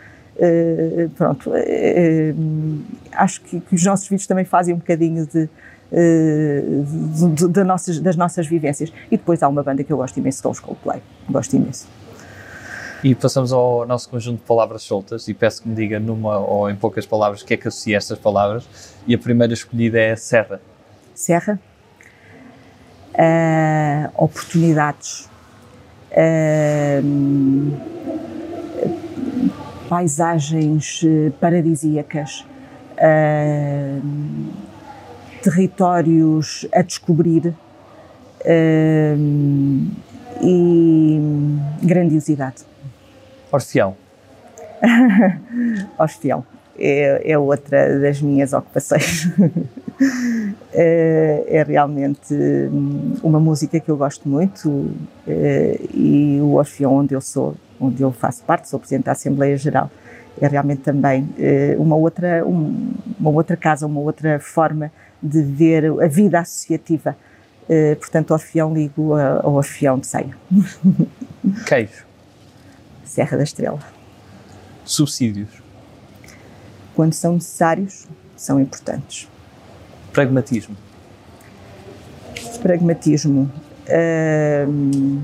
Uh, 0.40 1.10
pronto, 1.10 1.50
uh, 1.50 2.82
acho 3.12 3.42
que, 3.42 3.60
que, 3.60 3.74
os 3.74 3.84
nossos 3.84 4.08
vídeos 4.08 4.26
também 4.26 4.46
fazem 4.46 4.74
um 4.74 4.78
bocadinho 4.78 5.26
de, 5.26 5.42
uh, 5.42 6.84
de, 7.12 7.28
de, 7.34 7.48
de, 7.48 7.62
nossas, 7.62 8.00
das 8.00 8.16
nossas 8.16 8.46
vivências. 8.46 8.90
E 9.10 9.18
depois 9.18 9.42
há 9.42 9.48
uma 9.48 9.62
banda 9.62 9.84
que 9.84 9.92
eu 9.92 9.98
gosto 9.98 10.16
imenso, 10.16 10.40
que 10.40 10.46
é 10.46 10.50
os 10.50 10.58
Coldplay. 10.58 11.02
Gosto 11.28 11.56
imenso. 11.56 11.86
E 13.04 13.14
passamos 13.14 13.52
ao 13.52 13.86
nosso 13.86 14.08
conjunto 14.08 14.40
de 14.40 14.46
palavras 14.46 14.82
soltas 14.82 15.28
e 15.28 15.34
peço 15.34 15.62
que 15.62 15.68
me 15.68 15.74
diga 15.74 16.00
numa 16.00 16.38
ou 16.38 16.70
em 16.70 16.76
poucas 16.76 17.04
palavras 17.04 17.42
o 17.42 17.46
que 17.46 17.54
é 17.54 17.56
que 17.58 17.68
associa 17.68 17.98
estas 17.98 18.18
palavras. 18.18 18.66
E 19.06 19.14
a 19.14 19.18
primeira 19.18 19.52
escolhida 19.52 20.00
é 20.00 20.16
Serra. 20.16 20.60
Serra? 21.14 21.60
oportunidades, 24.16 25.28
uh, 26.12 27.99
paisagens 29.90 31.02
paradisíacas, 31.40 32.46
uh, 32.92 34.00
territórios 35.42 36.64
a 36.72 36.80
descobrir 36.82 37.52
e 40.40 41.20
grandiosidade. 41.82 42.62
Orfeão. 43.50 43.96
Orfeão 45.98 46.46
é, 46.80 47.32
é 47.32 47.38
outra 47.38 48.00
das 48.00 48.22
minhas 48.22 48.52
ocupações. 48.54 49.28
é, 50.72 51.44
é, 51.46 51.62
realmente 51.62 52.32
hum, 52.32 53.16
uma 53.22 53.38
música 53.38 53.78
que 53.78 53.90
eu 53.90 53.96
gosto 53.96 54.26
muito 54.26 54.90
é, 55.28 55.78
e 55.92 56.38
o 56.40 56.54
Orfeão 56.54 56.94
onde 56.94 57.14
eu 57.14 57.20
sou, 57.20 57.54
onde 57.78 58.02
eu 58.02 58.10
faço 58.10 58.42
parte, 58.44 58.68
sou 58.68 58.80
Presidente 58.80 59.04
da 59.04 59.12
Assembleia 59.12 59.56
Geral, 59.58 59.90
é 60.40 60.48
realmente 60.48 60.80
também 60.80 61.28
é, 61.38 61.76
uma, 61.78 61.96
outra, 61.96 62.46
um, 62.46 62.94
uma 63.18 63.30
outra 63.30 63.56
casa, 63.56 63.86
uma 63.86 64.00
outra 64.00 64.40
forma 64.40 64.90
de 65.22 65.42
ver 65.42 65.84
a 66.00 66.06
vida 66.06 66.40
associativa. 66.40 67.14
Portanto, 68.00 68.32
Orfeão 68.32 68.74
ligo 68.74 69.14
ao 69.14 69.54
Orfeão 69.54 69.96
de 69.96 70.08
Ceia. 70.08 70.36
Queijo. 71.68 72.04
Serra 73.04 73.36
da 73.36 73.44
Estrela. 73.44 73.78
Subsídios 74.84 75.69
quando 77.00 77.14
são 77.14 77.32
necessários, 77.32 78.06
são 78.36 78.60
importantes. 78.60 79.26
Pragmatismo. 80.12 80.76
Pragmatismo. 82.60 83.50
Hum, 84.68 85.22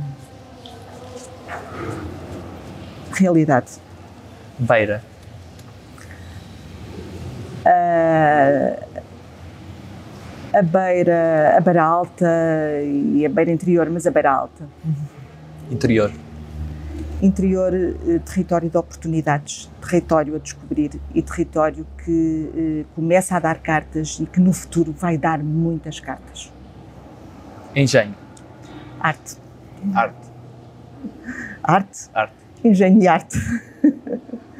realidade. 3.12 3.72
Beira. 4.58 5.04
Uh, 7.66 9.02
a 10.54 10.62
beira, 10.62 11.56
a 11.58 11.60
beira 11.60 11.82
alta 11.82 12.26
e 12.86 13.26
a 13.26 13.28
beira 13.28 13.50
interior, 13.50 13.90
mas 13.90 14.06
a 14.06 14.10
beira 14.10 14.32
alta. 14.32 14.66
Interior 15.70 16.10
interior 17.22 17.72
eh, 17.74 18.18
território 18.18 18.68
de 18.68 18.76
oportunidades, 18.76 19.70
território 19.80 20.36
a 20.36 20.38
descobrir 20.38 20.90
e 21.14 21.22
território 21.22 21.86
que 22.04 22.50
eh, 22.54 22.84
começa 22.94 23.36
a 23.36 23.40
dar 23.40 23.58
cartas 23.58 24.18
e 24.20 24.26
que 24.26 24.40
no 24.40 24.52
futuro 24.52 24.92
vai 24.92 25.16
dar 25.16 25.38
muitas 25.42 25.98
cartas. 25.98 26.52
Engenho. 27.74 28.14
Arte. 29.00 29.36
Arte. 29.94 30.28
Arte? 31.62 32.10
Arte. 32.14 32.34
Engenho 32.64 33.02
e 33.02 33.08
arte. 33.08 33.38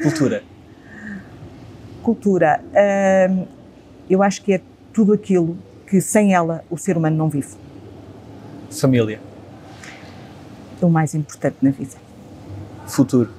Cultura. 0.02 0.42
Cultura. 2.02 2.60
Hum, 3.30 3.46
eu 4.08 4.22
acho 4.22 4.42
que 4.42 4.54
é 4.54 4.60
tudo 4.92 5.12
aquilo 5.12 5.56
que 5.86 6.00
sem 6.00 6.34
ela 6.34 6.64
o 6.70 6.76
ser 6.76 6.96
humano 6.96 7.16
não 7.16 7.28
vive. 7.28 7.54
Família. 8.70 9.20
É 10.80 10.84
o 10.84 10.90
mais 10.90 11.14
importante 11.14 11.56
na 11.62 11.70
vida 11.70 12.05
futuro? 12.87 13.31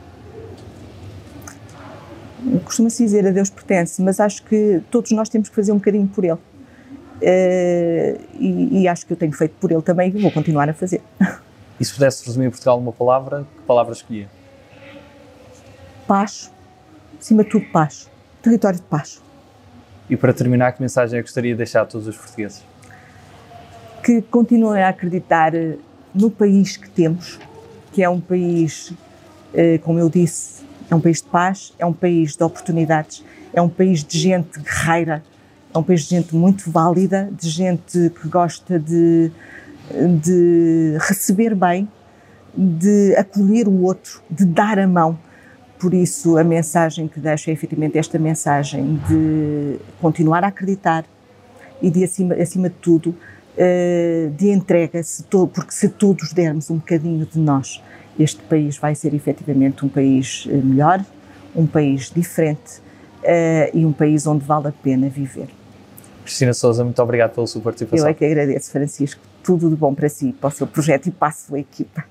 costuma-se 2.63 3.03
dizer 3.03 3.27
a 3.27 3.31
Deus 3.31 3.49
pertence, 3.49 4.01
mas 4.01 4.19
acho 4.19 4.43
que 4.43 4.81
todos 4.91 5.11
nós 5.11 5.29
temos 5.29 5.49
que 5.49 5.55
fazer 5.55 5.71
um 5.71 5.77
bocadinho 5.77 6.07
por 6.07 6.23
Ele. 6.23 6.33
Uh, 6.33 8.21
e, 8.39 8.81
e, 8.81 8.87
acho 8.87 9.05
que 9.05 9.13
eu 9.13 9.17
tenho 9.17 9.33
feito 9.33 9.55
por 9.59 9.71
Ele 9.71 9.81
também 9.81 10.13
e 10.15 10.21
vou 10.21 10.31
continuar 10.31 10.69
a 10.69 10.73
fazer. 10.73 11.01
E 11.79 11.85
se 11.85 11.93
pudesse 11.93 12.25
resumir 12.25 12.49
Portugal 12.49 12.79
numa 12.79 12.91
palavra, 12.91 13.45
que 13.55 13.61
palavra 13.63 13.93
escolhia? 13.93 14.27
Paz, 16.07 16.51
acima 17.19 17.43
de 17.43 17.49
tudo 17.49 17.65
paz, 17.71 18.09
território 18.41 18.79
de 18.79 18.85
paz. 18.85 19.21
E 20.09 20.15
para 20.15 20.33
terminar, 20.33 20.71
que 20.71 20.81
mensagem 20.81 21.19
é 21.19 21.21
que 21.21 21.27
gostaria 21.27 21.51
de 21.51 21.57
deixar 21.57 21.81
a 21.81 21.85
todos 21.85 22.07
os 22.07 22.15
portugueses? 22.15 22.63
Que 24.03 24.21
continuem 24.21 24.81
a 24.81 24.89
acreditar 24.89 25.51
no 26.13 26.31
país 26.31 26.77
que 26.77 26.89
temos, 26.89 27.39
que 27.91 28.01
é 28.01 28.09
um 28.09 28.21
país, 28.21 28.93
como 29.83 29.99
eu 29.99 30.09
disse, 30.09 30.63
é 30.89 30.95
um 30.95 31.01
país 31.01 31.21
de 31.21 31.27
paz, 31.29 31.73
é 31.77 31.85
um 31.85 31.93
país 31.93 32.35
de 32.35 32.43
oportunidades, 32.43 33.23
é 33.53 33.61
um 33.61 33.69
país 33.69 34.03
de 34.03 34.17
gente 34.17 34.59
guerreira, 34.59 35.23
é 35.73 35.77
um 35.77 35.83
país 35.83 36.01
de 36.03 36.15
gente 36.15 36.35
muito 36.35 36.69
válida, 36.71 37.29
de 37.31 37.49
gente 37.49 38.11
que 38.21 38.27
gosta 38.27 38.79
de, 38.79 39.31
de 40.21 40.97
receber 40.99 41.53
bem, 41.53 41.87
de 42.55 43.15
acolher 43.15 43.67
o 43.67 43.83
outro, 43.83 44.21
de 44.29 44.45
dar 44.45 44.79
a 44.79 44.87
mão. 44.87 45.17
Por 45.79 45.93
isso, 45.93 46.37
a 46.37 46.43
mensagem 46.43 47.07
que 47.07 47.19
deixo 47.19 47.49
é 47.49 47.53
efetivamente 47.53 47.97
esta 47.97 48.17
mensagem 48.17 48.99
de 49.07 49.77
continuar 50.01 50.43
a 50.43 50.47
acreditar 50.47 51.05
e 51.81 51.91
de, 51.91 52.03
acima, 52.03 52.33
acima 52.33 52.69
de 52.69 52.75
tudo, 52.75 53.13
eh, 53.13 53.36
de 54.37 54.51
entrega, 54.51 55.01
porque 55.53 55.71
se 55.71 55.89
todos 55.89 56.31
dermos 56.31 56.69
um 56.69 56.75
bocadinho 56.75 57.25
de 57.25 57.39
nós, 57.39 57.81
este 58.19 58.41
país 58.43 58.77
vai 58.77 58.95
ser 58.95 59.13
efetivamente 59.13 59.85
um 59.85 59.89
país 59.89 60.47
eh, 60.49 60.55
melhor, 60.55 61.03
um 61.55 61.65
país 61.65 62.11
diferente 62.11 62.79
uh, 63.23 63.77
e 63.77 63.85
um 63.85 63.93
país 63.93 64.25
onde 64.27 64.43
vale 64.43 64.67
a 64.67 64.71
pena 64.71 65.07
viver. 65.09 65.47
Cristina 66.23 66.53
Souza, 66.53 66.83
muito 66.83 67.01
obrigado 67.01 67.33
pela 67.33 67.47
sua 67.47 67.61
participação. 67.61 68.05
Eu 68.05 68.11
é 68.11 68.13
que 68.13 68.25
agradeço, 68.25 68.71
Francisco. 68.71 69.21
Tudo 69.43 69.69
de 69.69 69.75
bom 69.75 69.93
para 69.93 70.09
si, 70.09 70.33
para 70.33 70.49
o 70.49 70.51
seu 70.51 70.67
projeto 70.67 71.07
e 71.07 71.11
para 71.11 71.29
a 71.29 71.31
sua 71.31 71.59
equipa. 71.59 72.03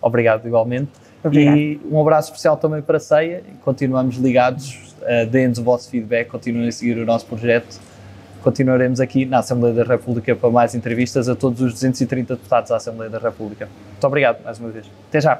Obrigado, 0.00 0.46
igualmente. 0.46 0.90
Obrigado. 1.22 1.56
E 1.56 1.80
um 1.90 2.00
abraço 2.00 2.28
especial 2.30 2.56
também 2.56 2.80
para 2.80 2.96
a 2.96 3.00
CEIA. 3.00 3.42
Continuamos 3.62 4.16
ligados, 4.16 4.94
uh, 5.02 5.26
deem-nos 5.28 5.58
o 5.58 5.62
vosso 5.62 5.90
feedback, 5.90 6.28
continuem 6.28 6.68
a 6.68 6.72
seguir 6.72 6.96
o 6.98 7.04
nosso 7.04 7.26
projeto. 7.26 7.78
Continuaremos 8.48 8.98
aqui 8.98 9.26
na 9.26 9.40
Assembleia 9.40 9.74
da 9.74 9.84
República 9.84 10.34
para 10.34 10.48
mais 10.48 10.74
entrevistas 10.74 11.28
a 11.28 11.36
todos 11.36 11.60
os 11.60 11.74
230 11.74 12.34
deputados 12.34 12.70
da 12.70 12.76
Assembleia 12.76 13.10
da 13.10 13.18
República. 13.18 13.68
Muito 13.90 14.06
obrigado 14.06 14.42
mais 14.42 14.58
uma 14.58 14.70
vez. 14.70 14.86
Até 15.10 15.20
já. 15.20 15.38